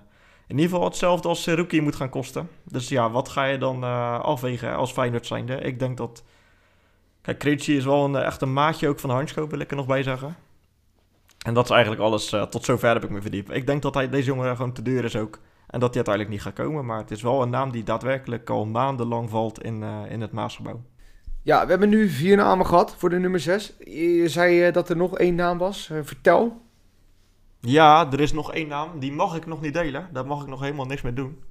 in 0.46 0.56
ieder 0.56 0.70
geval 0.70 0.84
hetzelfde 0.84 1.28
als 1.28 1.46
Rookie 1.46 1.82
moet 1.82 1.96
gaan 1.96 2.08
kosten. 2.08 2.48
Dus 2.64 2.88
ja, 2.88 3.10
wat 3.10 3.28
ga 3.28 3.44
je 3.44 3.58
dan 3.58 3.84
uh, 3.84 4.20
afwegen 4.20 4.76
als 4.76 4.92
Feyenoord 4.92 5.26
zijnde? 5.26 5.54
Ik 5.54 5.78
denk 5.78 5.96
dat... 5.96 6.24
Kijk, 7.20 7.38
Krejci 7.38 7.76
is 7.76 7.84
wel 7.84 8.04
een, 8.04 8.16
echt 8.16 8.40
een 8.40 8.52
maatje 8.52 8.88
ook 8.88 9.00
van 9.00 9.10
Hansko, 9.10 9.46
wil 9.48 9.58
ik 9.58 9.70
er 9.70 9.76
nog 9.76 9.86
bij 9.86 10.02
zeggen. 10.02 10.36
En 11.46 11.54
dat 11.54 11.64
is 11.64 11.70
eigenlijk 11.70 12.02
alles. 12.02 12.32
Uh, 12.32 12.42
tot 12.42 12.64
zover 12.64 12.92
heb 12.92 13.04
ik 13.04 13.10
me 13.10 13.20
verdiept. 13.20 13.50
Ik 13.50 13.66
denk 13.66 13.82
dat 13.82 13.94
hij, 13.94 14.08
deze 14.08 14.26
jongen 14.26 14.56
gewoon 14.56 14.72
te 14.72 14.82
duur 14.82 15.04
is 15.04 15.16
ook. 15.16 15.38
En 15.66 15.80
dat 15.80 15.94
hij 15.94 16.04
uiteindelijk 16.04 16.34
niet 16.34 16.42
gaat 16.42 16.64
komen. 16.64 16.86
Maar 16.86 16.98
het 16.98 17.10
is 17.10 17.22
wel 17.22 17.42
een 17.42 17.50
naam 17.50 17.70
die 17.70 17.82
daadwerkelijk 17.82 18.50
al 18.50 18.66
maandenlang 18.66 19.30
valt 19.30 19.62
in, 19.62 19.82
in 20.08 20.20
het 20.20 20.32
Maasgebouw. 20.32 20.82
Ja, 21.46 21.64
we 21.64 21.70
hebben 21.70 21.88
nu 21.88 22.08
vier 22.08 22.36
namen 22.36 22.66
gehad 22.66 22.94
voor 22.96 23.10
de 23.10 23.18
nummer 23.18 23.40
6. 23.40 23.72
Je 23.78 24.28
zei 24.28 24.70
dat 24.70 24.88
er 24.88 24.96
nog 24.96 25.18
één 25.18 25.34
naam 25.34 25.58
was. 25.58 25.90
vertel. 26.02 26.62
Ja, 27.60 28.12
er 28.12 28.20
is 28.20 28.32
nog 28.32 28.52
één 28.52 28.68
naam. 28.68 28.98
Die 28.98 29.12
mag 29.12 29.36
ik 29.36 29.46
nog 29.46 29.60
niet 29.60 29.74
delen. 29.74 30.08
Daar 30.12 30.26
mag 30.26 30.42
ik 30.42 30.48
nog 30.48 30.60
helemaal 30.60 30.86
niks 30.86 31.02
mee 31.02 31.12
doen. 31.12 31.42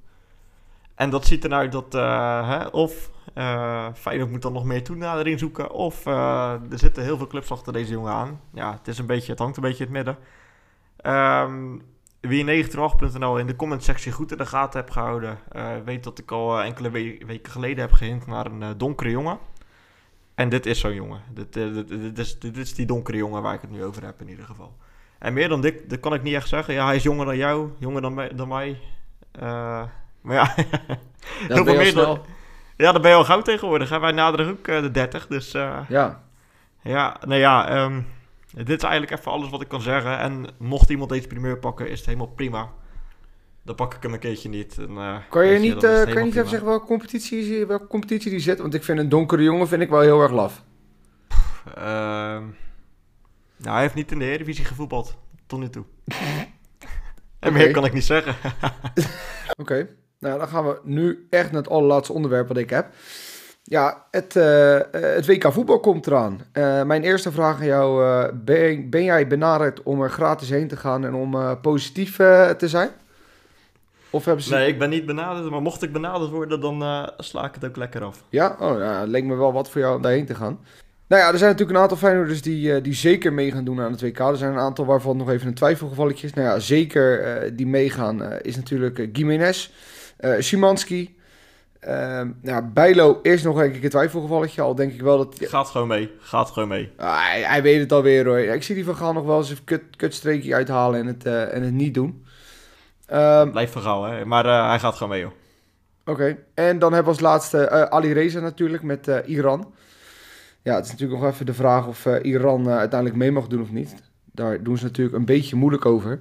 En 0.94 1.10
dat 1.10 1.26
ziet 1.26 1.44
eruit 1.44 1.72
dat 1.72 1.94
uh, 1.94 2.48
hè, 2.48 2.66
of 2.66 3.10
uh, 3.34 3.86
Feyenoord 3.94 4.30
moet 4.30 4.42
dan 4.42 4.52
nog 4.52 4.64
meer 4.64 4.84
toenadering 4.84 5.38
zoeken... 5.38 5.70
of 5.70 6.06
er 6.06 6.60
zitten 6.70 7.02
heel 7.02 7.16
veel 7.16 7.26
clubs 7.26 7.50
achter 7.50 7.72
deze 7.72 7.92
jongen 7.92 8.12
aan. 8.12 8.40
Ja, 8.52 8.72
het, 8.72 8.88
is 8.88 8.98
een 8.98 9.06
beetje, 9.06 9.30
het 9.30 9.40
hangt 9.40 9.56
een 9.56 9.62
beetje 9.62 9.86
in 9.86 9.94
het 9.94 10.04
midden. 10.04 10.18
Um, 11.42 11.82
wie 12.20 12.64
98.nl 12.64 13.38
in 13.38 13.46
de 13.46 13.56
comment-sectie 13.56 14.12
goed 14.12 14.32
in 14.32 14.38
de 14.38 14.46
gaten 14.46 14.80
heb 14.80 14.90
gehouden... 14.90 15.38
weet 15.84 16.04
dat 16.04 16.18
ik 16.18 16.30
al 16.30 16.62
enkele 16.62 16.90
we 16.90 17.18
weken 17.26 17.52
geleden 17.52 17.80
heb 17.80 17.92
gehint 17.92 18.26
naar 18.26 18.46
een 18.46 18.78
donkere 18.78 19.10
jongen. 19.10 19.38
En 20.36 20.48
dit 20.48 20.66
is 20.66 20.80
zo'n 20.80 20.94
jongen. 20.94 21.20
Dit, 21.34 21.52
dit, 21.52 21.88
dit, 21.88 22.18
is, 22.18 22.38
dit 22.38 22.56
is 22.56 22.74
die 22.74 22.86
donkere 22.86 23.16
jongen 23.16 23.42
waar 23.42 23.54
ik 23.54 23.60
het 23.60 23.70
nu 23.70 23.84
over 23.84 24.04
heb 24.04 24.20
in 24.20 24.28
ieder 24.28 24.44
geval. 24.44 24.76
En 25.18 25.32
meer 25.32 25.48
dan 25.48 25.60
dit, 25.60 25.90
dat 25.90 26.00
kan 26.00 26.14
ik 26.14 26.22
niet 26.22 26.34
echt 26.34 26.48
zeggen. 26.48 26.74
Ja, 26.74 26.86
hij 26.86 26.96
is 26.96 27.02
jonger 27.02 27.26
dan 27.26 27.36
jou, 27.36 27.70
jonger 27.78 28.02
dan, 28.02 28.14
mij. 28.14 28.34
Dan 28.34 28.48
mij. 28.48 28.80
Uh, 29.42 29.82
maar 30.20 30.34
ja, 30.34 30.54
meer 31.64 31.94
dan... 31.94 32.20
Ja, 32.76 32.92
dan 32.92 33.02
ben 33.02 33.10
je 33.10 33.16
al 33.16 33.24
gauw 33.24 33.42
tegenwoordig. 33.42 33.88
Hè? 33.88 34.00
Wij 34.00 34.12
naderen 34.12 34.50
ook 34.50 34.68
uh, 34.68 34.80
de 34.80 34.90
30, 34.90 35.26
dus... 35.26 35.54
Uh, 35.54 35.78
ja. 35.88 36.22
Ja, 36.82 37.16
nou 37.26 37.40
ja, 37.40 37.68
ehm, 37.68 38.02
dit 38.50 38.68
is 38.68 38.82
eigenlijk 38.82 39.20
even 39.20 39.32
alles 39.32 39.50
wat 39.50 39.60
ik 39.60 39.68
kan 39.68 39.80
zeggen. 39.80 40.18
En 40.18 40.46
mocht 40.58 40.90
iemand 40.90 41.10
deze 41.10 41.26
primeur 41.26 41.58
pakken, 41.58 41.88
is 41.88 41.98
het 41.98 42.06
helemaal 42.06 42.26
prima. 42.26 42.68
Dan 43.66 43.74
pak 43.74 43.94
ik 43.94 44.02
hem 44.02 44.12
een 44.12 44.18
keertje 44.18 44.48
niet. 44.48 44.78
En, 44.78 44.90
uh, 44.90 45.16
kan 45.30 45.46
je 45.46 45.58
niet, 45.58 45.82
uh, 45.84 46.02
kan 46.02 46.12
je 46.12 46.20
niet 46.20 46.36
even 46.36 46.48
zeggen 46.48 46.68
welke 46.68 46.86
competitie, 46.86 47.66
welke 47.66 47.86
competitie 47.86 48.30
die 48.30 48.40
zit? 48.40 48.58
Want 48.58 48.74
ik 48.74 48.84
vind 48.84 48.98
een 48.98 49.08
donkere 49.08 49.42
jongen 49.42 49.68
vind 49.68 49.82
ik 49.82 49.88
wel 49.88 50.00
heel 50.00 50.22
erg 50.22 50.32
laf. 50.32 50.62
Uh, 51.68 51.74
nou, 53.56 53.72
hij 53.72 53.80
heeft 53.80 53.94
niet 53.94 54.10
in 54.10 54.18
de 54.18 54.24
Eredivisie 54.24 54.64
gevoetbald. 54.64 55.16
Tot 55.46 55.58
nu 55.58 55.68
toe. 55.68 55.84
en 57.38 57.52
meer 57.52 57.70
kan 57.70 57.84
ik 57.84 57.92
niet 57.92 58.04
zeggen. 58.04 58.34
Oké, 59.60 59.88
nou 60.18 60.38
dan 60.38 60.48
gaan 60.48 60.66
we 60.66 60.80
nu 60.82 61.26
echt 61.30 61.52
naar 61.52 61.62
het 61.62 61.70
allerlaatste 61.70 62.12
onderwerp 62.12 62.48
wat 62.48 62.56
ik 62.56 62.70
heb. 62.70 62.86
Ja, 63.62 64.06
het, 64.10 64.36
uh, 64.36 64.78
het 64.90 65.26
WK 65.26 65.52
voetbal 65.52 65.80
komt 65.80 66.06
eraan. 66.06 66.40
Mijn 66.86 67.02
eerste 67.02 67.32
vraag 67.32 67.58
aan 67.58 67.66
jou, 67.66 68.02
ben, 68.32 68.90
ben, 68.90 69.04
jij 69.04 69.26
benaderd 69.26 69.82
om 69.82 70.02
er 70.02 70.10
gratis 70.10 70.50
heen 70.50 70.68
te 70.68 70.76
gaan 70.76 71.04
en 71.04 71.14
om 71.14 71.60
positief 71.60 72.16
te 72.56 72.68
zijn? 72.68 72.90
Of 74.16 74.24
hebben 74.24 74.44
ze... 74.44 74.54
Nee, 74.54 74.68
ik 74.68 74.78
ben 74.78 74.90
niet 74.90 75.06
benaderd, 75.06 75.50
maar 75.50 75.62
mocht 75.62 75.82
ik 75.82 75.92
benaderd 75.92 76.30
worden, 76.30 76.60
dan 76.60 77.10
sla 77.18 77.44
ik 77.44 77.54
het 77.54 77.64
ook 77.64 77.76
lekker 77.76 78.02
af. 78.02 78.24
Ja? 78.28 78.56
Oh, 78.60 79.00
het 79.00 79.08
leek 79.08 79.24
me 79.24 79.34
wel 79.34 79.52
wat 79.52 79.70
voor 79.70 79.80
jou 79.80 79.96
om 79.96 80.02
daarheen 80.02 80.26
te 80.26 80.34
gaan. 80.34 80.58
Nou 81.08 81.22
ja, 81.22 81.32
er 81.32 81.38
zijn 81.38 81.50
natuurlijk 81.50 81.76
een 81.76 81.82
aantal 81.82 81.98
Feyenoorders 81.98 82.42
die, 82.42 82.80
die 82.80 82.94
zeker 82.94 83.32
mee 83.32 83.52
gaan 83.52 83.64
doen 83.64 83.80
aan 83.80 83.92
het 83.92 84.00
WK. 84.00 84.18
Er 84.18 84.36
zijn 84.36 84.52
een 84.52 84.58
aantal 84.58 84.84
waarvan 84.84 85.16
nog 85.16 85.30
even 85.30 85.46
een 85.46 85.54
twijfelgevalletje 85.54 86.26
is. 86.26 86.34
Nou 86.34 86.46
ja, 86.46 86.58
zeker 86.58 87.56
die 87.56 87.66
meegaan 87.66 88.32
is 88.42 88.56
natuurlijk 88.56 88.98
uh, 88.98 89.08
Gimenez, 89.12 89.70
Szymanski, 90.38 91.16
uh, 91.88 92.20
nou, 92.42 92.64
Bijlo 92.64 93.18
is 93.22 93.42
nog 93.42 93.56
een 93.56 93.72
keer 93.72 93.84
een 93.84 93.90
twijfelgevalletje. 93.90 94.62
Al 94.62 94.74
denk 94.74 94.92
ik 94.92 95.00
wel 95.00 95.16
dat... 95.16 95.36
Gaat 95.40 95.68
gewoon 95.68 95.88
mee. 95.88 96.10
Gaat 96.20 96.50
gewoon 96.50 96.68
mee. 96.68 96.90
Ah, 96.96 97.26
hij, 97.30 97.40
hij, 97.40 97.62
weet 97.62 97.80
het 97.80 97.92
alweer 97.92 98.24
hoor. 98.24 98.38
Ik 98.38 98.62
zie 98.62 98.74
die 98.74 98.84
van 98.84 98.96
Gaal 98.96 99.12
nog 99.12 99.24
wel 99.24 99.38
eens 99.38 99.50
een 99.50 99.64
kut, 99.64 99.82
kutstreekje 99.96 100.54
uithalen 100.54 101.00
en 101.00 101.06
het, 101.06 101.26
uh, 101.26 101.54
en 101.54 101.62
het 101.62 101.72
niet 101.72 101.94
doen. 101.94 102.25
Um, 103.12 103.68
van 103.68 103.82
Gaal, 103.82 104.04
hè. 104.04 104.24
Maar 104.24 104.46
uh, 104.46 104.68
hij 104.68 104.78
gaat 104.78 104.94
gewoon 104.94 105.08
mee, 105.08 105.20
joh. 105.20 105.30
Oké. 106.00 106.10
Okay. 106.10 106.44
En 106.54 106.78
dan 106.78 106.92
hebben 106.92 107.12
we 107.12 107.18
als 107.18 107.28
laatste 107.28 107.68
uh, 107.72 107.82
Ali 107.82 108.12
Reza 108.12 108.40
natuurlijk 108.40 108.82
met 108.82 109.06
Iran. 109.26 109.72
Ja, 110.62 110.74
het 110.74 110.84
is 110.84 110.90
natuurlijk 110.90 111.20
nog 111.20 111.30
even 111.32 111.46
de 111.46 111.54
vraag 111.54 111.86
of 111.86 112.06
Iran 112.06 112.68
uiteindelijk 112.68 113.18
mee 113.18 113.30
mag 113.32 113.46
doen 113.46 113.62
of 113.62 113.70
niet. 113.70 113.94
Daar 114.24 114.62
doen 114.62 114.78
ze 114.78 114.84
natuurlijk 114.84 115.16
een 115.16 115.24
beetje 115.24 115.56
moeilijk 115.56 115.86
over. 115.86 116.20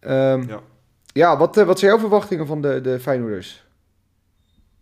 Um, 0.00 0.48
ja. 0.48 0.60
Ja, 1.06 1.36
wat, 1.36 1.56
wat 1.56 1.78
zijn 1.78 1.90
jouw 1.90 2.00
verwachtingen 2.00 2.46
van 2.46 2.62
de, 2.62 2.80
de 2.80 3.00
Feyenoorders? 3.00 3.65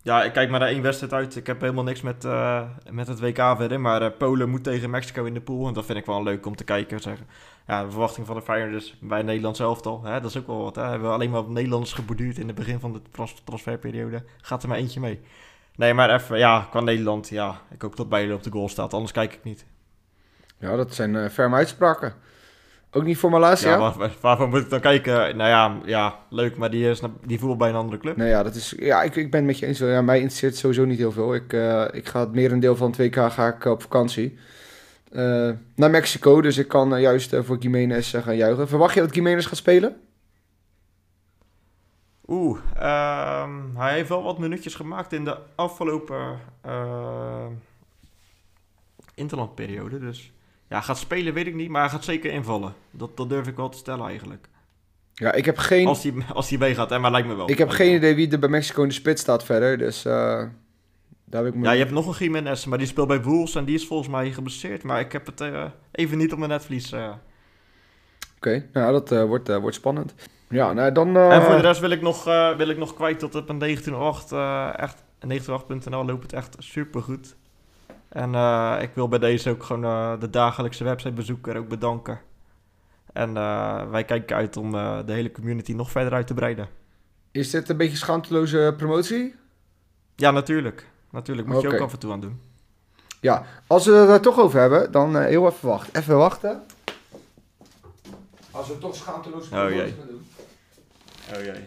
Ja, 0.05 0.23
ik 0.23 0.33
kijk 0.33 0.49
maar 0.49 0.59
naar 0.59 0.69
één 0.69 0.81
wedstrijd 0.81 1.13
uit. 1.13 1.35
Ik 1.35 1.47
heb 1.47 1.61
helemaal 1.61 1.83
niks 1.83 2.01
met, 2.01 2.25
uh, 2.25 2.61
met 2.89 3.07
het 3.07 3.19
WK 3.19 3.37
verder. 3.57 3.79
Maar 3.79 4.01
uh, 4.01 4.07
Polen 4.17 4.49
moet 4.49 4.63
tegen 4.63 4.89
Mexico 4.89 5.23
in 5.23 5.33
de 5.33 5.41
pool. 5.41 5.67
En 5.67 5.73
dat 5.73 5.85
vind 5.85 5.97
ik 5.97 6.05
wel 6.05 6.23
leuk 6.23 6.45
om 6.45 6.55
te 6.55 6.63
kijken. 6.63 6.99
Zeggen. 6.99 7.27
Ja, 7.67 7.83
de 7.83 7.89
verwachting 7.89 8.25
van 8.27 8.35
de 8.35 8.41
Feyenoorders 8.41 8.97
bij 8.99 9.21
Nederland 9.21 9.57
zelf 9.57 9.81
al. 9.81 10.03
Hè, 10.03 10.21
dat 10.21 10.29
is 10.29 10.37
ook 10.37 10.47
wel 10.47 10.63
wat. 10.63 10.75
Hè. 10.75 10.81
Hebben 10.81 11.07
we 11.07 11.13
alleen 11.13 11.29
maar 11.29 11.39
op 11.39 11.49
Nederlanders 11.49 11.93
geborduurd 11.93 12.37
in 12.37 12.47
het 12.47 12.55
begin 12.55 12.79
van 12.79 12.93
de 12.93 13.01
trans 13.11 13.41
transferperiode. 13.43 14.23
Gaat 14.41 14.63
er 14.63 14.69
maar 14.69 14.77
eentje 14.77 14.99
mee. 14.99 15.19
Nee, 15.75 15.93
maar 15.93 16.13
even, 16.13 16.37
ja, 16.37 16.67
qua 16.69 16.79
Nederland, 16.79 17.29
ja. 17.29 17.61
Ik 17.71 17.81
hoop 17.81 17.95
dat 17.95 18.09
Bijlo 18.09 18.35
op 18.35 18.43
de 18.43 18.51
goal 18.51 18.69
staat. 18.69 18.93
Anders 18.93 19.11
kijk 19.11 19.33
ik 19.33 19.43
niet. 19.43 19.65
Ja, 20.57 20.75
dat 20.75 20.93
zijn 20.93 21.13
uh, 21.13 21.29
ferme 21.29 21.55
uitspraken. 21.55 22.13
Ook 22.95 23.03
niet 23.03 23.17
voor 23.17 23.29
Malaysia? 23.29 23.69
Ja, 23.69 23.93
waar, 23.97 24.11
waarvoor 24.21 24.49
moet 24.49 24.61
ik 24.61 24.69
dan 24.69 24.79
kijken? 24.79 25.37
Nou 25.37 25.49
ja, 25.49 25.77
ja 25.85 26.19
leuk, 26.29 26.57
maar 26.57 26.71
die, 26.71 26.89
is, 26.89 27.01
die 27.25 27.39
voetbal 27.39 27.57
bij 27.57 27.69
een 27.69 27.75
andere 27.75 27.97
club. 27.97 28.15
Nou 28.17 28.29
ja, 28.29 28.43
dat 28.43 28.55
is, 28.55 28.73
ja 28.77 29.03
ik, 29.03 29.15
ik 29.15 29.31
ben 29.31 29.39
het 29.39 29.49
met 29.49 29.59
je 29.59 29.65
eens. 29.65 29.79
Ja, 29.79 30.01
mij 30.01 30.15
interesseert 30.15 30.55
sowieso 30.55 30.85
niet 30.85 30.97
heel 30.97 31.11
veel. 31.11 31.35
Ik, 31.35 31.53
uh, 31.53 31.85
ik 31.91 32.07
ga 32.07 32.19
het 32.19 32.31
merendeel 32.31 32.75
van 32.75 32.95
2K 33.01 33.13
ga 33.13 33.47
ik 33.47 33.65
op 33.65 33.81
vakantie. 33.81 34.37
Uh, 35.11 35.49
naar 35.75 35.89
Mexico, 35.89 36.41
dus 36.41 36.57
ik 36.57 36.67
kan 36.67 36.93
uh, 36.93 37.01
juist 37.01 37.35
voor 37.39 37.57
Jiménez 37.57 38.15
gaan 38.17 38.35
juichen. 38.35 38.67
Verwacht 38.67 38.93
je 38.93 39.01
dat 39.01 39.15
Jiménez 39.15 39.47
gaat 39.47 39.57
spelen? 39.57 39.95
Oeh, 42.27 42.59
um, 43.43 43.77
hij 43.77 43.93
heeft 43.93 44.09
wel 44.09 44.23
wat 44.23 44.39
minuutjes 44.39 44.75
gemaakt 44.75 45.13
in 45.13 45.25
de 45.25 45.37
afgelopen 45.55 46.39
interlandperiode, 49.15 49.99
dus... 49.99 50.33
Ja, 50.69 50.81
gaat 50.81 50.97
spelen 50.97 51.33
weet 51.33 51.47
ik 51.47 51.55
niet, 51.55 51.69
maar 51.69 51.81
hij 51.81 51.89
gaat 51.89 52.03
zeker 52.03 52.31
invallen. 52.31 52.73
Dat, 52.91 53.17
dat 53.17 53.29
durf 53.29 53.47
ik 53.47 53.55
wel 53.55 53.69
te 53.69 53.77
stellen 53.77 54.07
eigenlijk. 54.07 54.47
Ja, 55.13 55.31
ik 55.31 55.45
heb 55.45 55.57
geen... 55.57 55.87
Als 55.87 56.03
hij, 56.03 56.13
als 56.33 56.49
hij 56.49 56.57
meegaat, 56.57 56.89
hè, 56.89 56.99
maar 56.99 57.11
lijkt 57.11 57.27
me 57.27 57.35
wel. 57.35 57.49
Ik 57.49 57.57
heb 57.57 57.69
geen 57.69 57.95
idee 57.95 58.15
wie 58.15 58.31
er 58.31 58.39
bij 58.39 58.49
Mexico 58.49 58.81
in 58.81 58.87
de 58.87 58.93
spits 58.93 59.21
staat 59.21 59.43
verder, 59.43 59.77
dus... 59.77 60.05
Uh, 60.05 60.13
daar 61.25 61.43
heb 61.43 61.53
ik 61.53 61.59
me... 61.59 61.65
Ja, 61.65 61.71
je 61.71 61.79
hebt 61.79 61.91
nog 61.91 62.07
een 62.07 62.25
Jiménez, 62.25 62.65
maar 62.65 62.77
die 62.77 62.87
speelt 62.87 63.07
bij 63.07 63.21
Wolves 63.21 63.55
en 63.55 63.65
die 63.65 63.75
is 63.75 63.87
volgens 63.87 64.09
mij 64.09 64.31
geblesseerd. 64.31 64.83
Maar 64.83 64.99
ik 64.99 65.11
heb 65.11 65.25
het 65.25 65.41
uh, 65.41 65.63
even 65.91 66.17
niet 66.17 66.31
op 66.31 66.37
mijn 66.37 66.51
netvlies. 66.51 66.93
Uh. 66.93 66.99
Oké, 66.99 67.13
okay, 68.35 68.69
nou 68.73 68.91
dat 68.91 69.27
wordt, 69.27 69.59
wordt 69.59 69.75
spannend. 69.75 70.13
Ja, 70.49 70.73
nou 70.73 70.91
dan... 70.91 71.17
En 71.17 71.41
voor 71.41 71.55
de 71.55 71.61
rest 71.61 71.79
wil 71.79 71.89
ik 71.89 72.01
nog, 72.01 72.23
wil 72.57 72.69
ik 72.69 72.77
nog 72.77 72.93
kwijt 72.93 73.19
tot 73.19 73.35
op 73.35 73.49
een 73.49 73.77
19.8. 73.77 73.85
echt, 74.75 75.03
19.8.nl 75.27 76.05
loopt 76.05 76.23
het 76.23 76.33
echt 76.33 76.55
super 76.59 77.01
goed. 77.01 77.35
En 78.15 78.33
uh, 78.33 78.77
ik 78.81 78.89
wil 78.93 79.07
bij 79.07 79.19
deze 79.19 79.49
ook 79.49 79.63
gewoon 79.63 79.83
uh, 79.83 80.19
de 80.19 80.29
dagelijkse 80.29 80.83
websitebezoeker 80.83 81.57
ook 81.57 81.67
bedanken. 81.67 82.19
En 83.13 83.29
uh, 83.29 83.89
wij 83.89 84.03
kijken 84.03 84.35
uit 84.35 84.57
om 84.57 84.71
de 84.71 85.11
hele 85.13 85.31
community 85.31 85.73
nog 85.73 85.91
verder 85.91 86.13
uit 86.13 86.27
te 86.27 86.33
breiden. 86.33 86.69
Is 87.31 87.49
dit 87.49 87.69
een 87.69 87.77
beetje 87.77 87.97
schaamteloze 87.97 88.73
promotie? 88.77 89.35
Ja, 90.15 90.31
natuurlijk. 90.31 90.87
Natuurlijk, 91.11 91.47
moet 91.47 91.57
okay. 91.57 91.69
je 91.69 91.75
ook 91.75 91.83
af 91.83 91.93
en 91.93 91.99
toe 91.99 92.11
aan 92.11 92.19
doen. 92.19 92.41
Ja, 93.21 93.45
als 93.67 93.85
we 93.85 93.91
het 93.91 94.23
toch 94.23 94.39
over 94.39 94.59
hebben, 94.59 94.91
dan 94.91 95.17
heel 95.17 95.47
even 95.47 95.69
wachten. 95.69 96.01
Even 96.01 96.17
wachten. 96.17 96.63
Als 98.51 98.67
we 98.67 98.77
toch 98.77 98.95
schaamteloze 98.95 99.49
promotie 99.49 99.81
oh, 99.81 99.87
gaan 99.87 100.07
doen. 100.07 100.25
Oh 101.35 101.43
jee. 101.43 101.65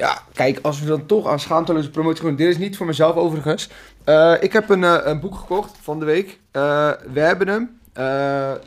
Ja, 0.00 0.22
kijk, 0.32 0.58
als 0.62 0.80
we 0.80 0.86
dan 0.86 1.06
toch 1.06 1.26
aan 1.26 1.40
schaamteloze 1.40 1.90
promotie 1.90 2.22
doen. 2.22 2.36
Dit 2.36 2.48
is 2.48 2.58
niet 2.58 2.76
voor 2.76 2.86
mezelf 2.86 3.16
overigens. 3.16 3.68
Uh, 4.06 4.34
ik 4.40 4.52
heb 4.52 4.68
een, 4.68 4.82
uh, 4.82 4.98
een 5.02 5.20
boek 5.20 5.34
gekocht 5.34 5.76
van 5.82 5.98
de 5.98 6.04
week. 6.04 6.26
Uh, 6.28 6.90
we 7.12 7.20
hebben 7.20 7.48
hem. 7.48 7.80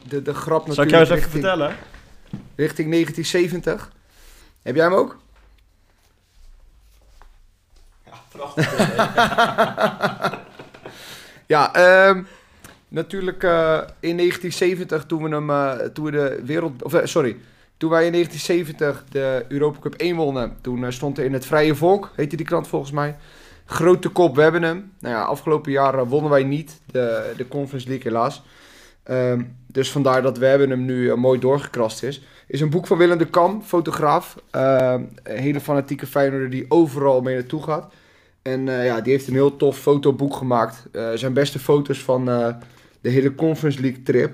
de, 0.07 0.21
de 0.21 0.33
grap 0.33 0.67
natuurlijk. 0.67 0.73
Zal 0.75 0.83
ik 0.83 0.89
jou 0.89 1.01
eens 1.01 1.09
even 1.09 1.29
vertellen? 1.29 1.75
Richting 2.55 2.91
1970. 2.91 3.91
Heb 4.61 4.75
jij 4.75 4.83
hem 4.83 4.93
ook? 4.93 5.17
Ja, 8.05 8.13
prachtig. 8.31 8.97
ja, 11.53 11.75
um, 12.07 12.27
natuurlijk 12.87 13.43
in 13.99 14.17
1970 14.17 15.05
toen 15.05 15.23
we 15.23 15.29
hem, 15.35 15.93
toen 15.93 16.05
we 16.05 16.11
de 16.11 16.41
wereld, 16.45 16.83
of 16.83 17.01
sorry, 17.03 17.37
toen 17.83 17.91
wij 17.91 18.05
in 18.05 18.11
1970 18.11 19.05
de 19.09 19.45
Europa 19.47 19.79
Cup 19.79 19.93
1 19.93 20.15
wonnen, 20.15 20.55
toen 20.61 20.85
eh, 20.85 20.91
stond 20.91 21.17
er 21.17 21.25
in 21.25 21.33
het 21.33 21.45
Vrije 21.45 21.75
Volk, 21.75 22.11
heette 22.15 22.35
die 22.35 22.45
krant 22.45 22.67
volgens 22.67 22.91
mij. 22.91 23.15
Grote 23.65 24.09
kop, 24.09 24.35
we 24.35 24.41
hebben 24.41 24.63
hem. 24.63 24.91
Nou 24.99 25.15
ja, 25.15 25.23
afgelopen 25.23 25.71
jaar 25.71 26.07
wonnen 26.07 26.31
wij 26.31 26.43
niet 26.43 26.81
de, 26.91 27.33
de 27.37 27.47
Conference 27.47 27.87
League 27.87 28.11
helaas. 28.11 28.43
Um, 29.09 29.55
dus 29.67 29.91
vandaar 29.91 30.21
dat 30.21 30.37
we 30.37 30.45
hebben 30.45 30.69
hem 30.69 30.85
nu 30.85 31.03
uh, 31.03 31.13
mooi 31.13 31.39
doorgekrast 31.39 32.03
is. 32.03 32.23
Is 32.47 32.61
een 32.61 32.69
boek 32.69 32.87
van 32.87 32.97
Willem 32.97 33.17
de 33.17 33.25
Kam, 33.25 33.63
fotograaf. 33.63 34.35
Uh, 34.55 34.93
een 35.23 35.37
hele 35.37 35.59
fanatieke 35.59 36.07
Feyenoorder 36.07 36.49
die 36.49 36.65
overal 36.67 37.21
mee 37.21 37.35
naartoe 37.35 37.63
gaat. 37.63 37.93
En 38.41 38.65
ja, 38.65 39.01
die 39.01 39.11
heeft 39.11 39.27
een 39.27 39.33
heel 39.33 39.55
tof 39.55 39.77
fotoboek 39.77 40.35
gemaakt. 40.35 40.87
zijn 41.15 41.33
beste 41.33 41.59
foto's 41.59 41.99
van 41.99 42.25
de 43.01 43.09
hele 43.09 43.35
Conference 43.35 43.81
League 43.81 44.03
trip. 44.03 44.33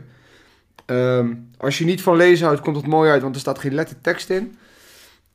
Um, 0.92 1.50
als 1.58 1.78
je 1.78 1.86
niet 1.86 2.02
van 2.02 2.16
lezen 2.16 2.46
houdt, 2.46 2.62
komt 2.62 2.76
het 2.76 2.88
mooi 2.88 3.12
uit, 3.12 3.22
want 3.22 3.36
er 3.36 3.42
staat 3.42 3.60
geen 3.60 3.74
lettertekst 3.74 4.30
in. 4.30 4.58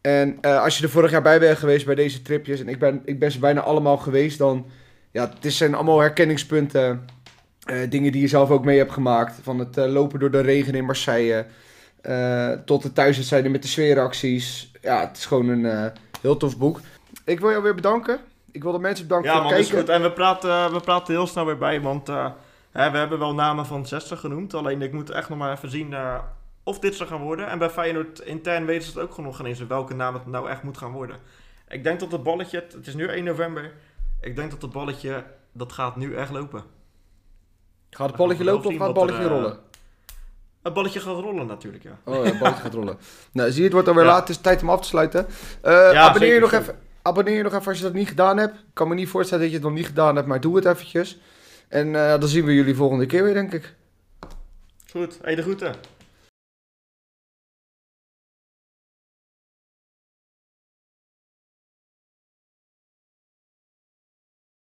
En 0.01 0.39
uh, 0.41 0.63
als 0.63 0.79
je 0.79 0.85
er 0.85 0.91
vorig 0.91 1.11
jaar 1.11 1.23
bij 1.23 1.39
bent 1.39 1.59
geweest 1.59 1.87
bij 1.87 1.95
deze 1.95 2.23
tripjes, 2.23 2.61
en 2.61 2.69
ik 2.69 2.79
ben, 2.79 3.03
ik 3.05 3.19
ben 3.19 3.33
ze 3.33 3.39
bijna 3.39 3.61
allemaal 3.61 3.97
geweest, 3.97 4.39
dan... 4.39 4.67
Ja, 5.11 5.31
het 5.41 5.53
zijn 5.53 5.75
allemaal 5.75 6.01
herkenningspunten. 6.01 7.07
Uh, 7.67 7.91
dingen 7.91 8.13
die 8.13 8.21
je 8.21 8.29
zelf 8.29 8.51
ook 8.51 8.65
mee 8.65 8.79
hebt 8.79 8.93
gemaakt. 8.93 9.39
Van 9.43 9.59
het 9.59 9.77
uh, 9.77 9.87
lopen 9.87 10.19
door 10.21 10.31
de 10.31 10.41
regen 10.41 10.75
in 10.75 10.85
Marseille. 10.85 11.47
tot 12.65 12.83
de 12.83 12.93
thuiswedstrijden 12.93 13.51
met 13.51 13.63
de 13.63 13.69
sfeeracties. 13.69 14.73
Ja, 14.83 15.01
het 15.01 15.17
is 15.17 15.27
gewoon 15.27 15.49
een 15.49 15.93
heel 16.21 16.37
tof 16.37 16.59
boek. 16.59 16.81
Ik 17.25 17.41
wil 17.41 17.51
jou 17.51 17.63
weer 17.63 17.75
bedanken. 17.75 18.19
Ik 18.53 18.63
wil 18.63 18.73
de 18.73 18.79
mensen 18.79 19.07
bedanken 19.07 19.31
ja, 19.31 19.37
voor 19.37 19.47
het 19.47 19.55
kijken. 19.55 19.77
Ja, 19.77 19.83
man, 19.83 19.85
is 19.85 19.91
goed. 19.91 20.03
En 20.03 20.11
we 20.11 20.13
praten, 20.13 20.73
we 20.73 20.81
praten 20.81 21.15
heel 21.15 21.27
snel 21.27 21.47
weer 21.47 21.59
bij, 21.59 21.81
want 21.81 22.09
we 22.75 22.99
hebben 22.99 23.19
wel 23.19 23.35
namen 23.35 23.67
van 23.67 23.87
60 23.87 24.21
genoemd. 24.21 24.55
Alleen 24.55 24.83
ik 24.83 24.93
moet 24.93 25.11
echt 25.11 25.29
nog 25.29 25.39
maar 25.39 25.53
even 25.53 25.71
zien 25.71 25.91
uh, 25.91 26.19
of 26.63 26.79
dit 26.79 26.95
zou 26.95 27.09
gaan 27.09 27.21
worden. 27.21 27.49
En 27.49 27.59
bij 27.59 27.71
Feyenoord 27.71 28.21
intern 28.21 28.65
weten 28.65 28.91
ze 28.91 28.99
het 28.99 29.09
ook 29.09 29.19
nog 29.19 29.37
geen 29.37 29.47
eens 29.47 29.67
welke 29.67 29.95
naam 29.95 30.15
het 30.15 30.27
nou 30.27 30.49
echt 30.49 30.63
moet 30.63 30.79
gaan 30.79 30.93
worden. 30.93 31.17
Ik 31.69 31.85
denk 31.85 32.01
dat 32.01 32.13
het 32.13 32.23
balletje, 32.23 32.65
het 32.75 32.87
is 32.87 32.95
nu 32.95 33.07
1 33.07 33.25
november. 33.25 33.73
Ik 34.21 34.37
denk 34.37 34.51
dat 34.51 34.63
het 34.63 34.73
balletje, 34.73 35.25
dat 35.53 35.73
gaat 35.73 35.97
nu 35.97 36.15
echt 36.15 36.31
lopen. 36.31 36.63
Gaat 37.91 38.09
het 38.09 38.17
balletje 38.17 38.45
lopen 38.45 38.71
of 38.71 38.77
gaat 38.77 38.87
het 38.87 38.95
balletje 38.95 39.23
er, 39.23 39.31
uh, 39.31 39.31
rollen? 39.31 39.59
Het 40.63 40.73
balletje 40.73 41.01
gaat 41.01 41.21
rollen 41.21 41.47
natuurlijk, 41.47 41.83
ja. 41.83 41.99
Oh 42.05 42.15
ja, 42.15 42.23
het 42.23 42.39
balletje 42.39 42.63
gaat 42.63 42.75
rollen. 42.75 42.99
Nou, 43.33 43.49
zie 43.51 43.59
je, 43.59 43.65
het 43.65 43.73
wordt 43.73 43.89
alweer 43.89 44.05
ja. 44.05 44.11
laat. 44.11 44.21
Het 44.21 44.29
is 44.29 44.43
tijd 44.43 44.63
om 44.63 44.71
af 44.71 44.81
te 44.81 44.89
sluiten. 44.89 45.27
Uh, 45.65 45.91
abonneer 45.91 46.35
je 46.35 46.41
nog 46.41 46.53
even 46.53 46.79
abonneer 47.03 47.37
je 47.37 47.43
nog 47.43 47.55
even 47.55 47.67
als 47.67 47.79
je 47.79 47.85
dat 47.85 47.93
niet 47.93 48.09
gedaan 48.09 48.37
hebt. 48.37 48.55
Ik 48.55 48.65
kan 48.73 48.89
me 48.89 48.95
niet 48.95 49.09
voorstellen 49.09 49.43
dat 49.43 49.53
je 49.53 49.59
het 49.59 49.67
nog 49.67 49.77
niet 49.77 49.87
gedaan 49.87 50.17
hebt, 50.17 50.29
maar 50.29 50.41
doe 50.41 50.57
het 50.57 50.65
eventjes. 50.65 51.19
En 51.69 51.95
eh, 51.95 52.21
dan 52.21 52.29
zien 52.29 52.45
we 52.45 52.55
jullie 52.55 52.75
volgende 52.75 53.07
keer 53.07 53.25
weer, 53.25 53.35
denk 53.35 53.53
ik. 53.53 53.75
Goed, 54.91 55.19
hey, 55.23 55.35
de 55.35 55.43
groeten. 55.43 55.75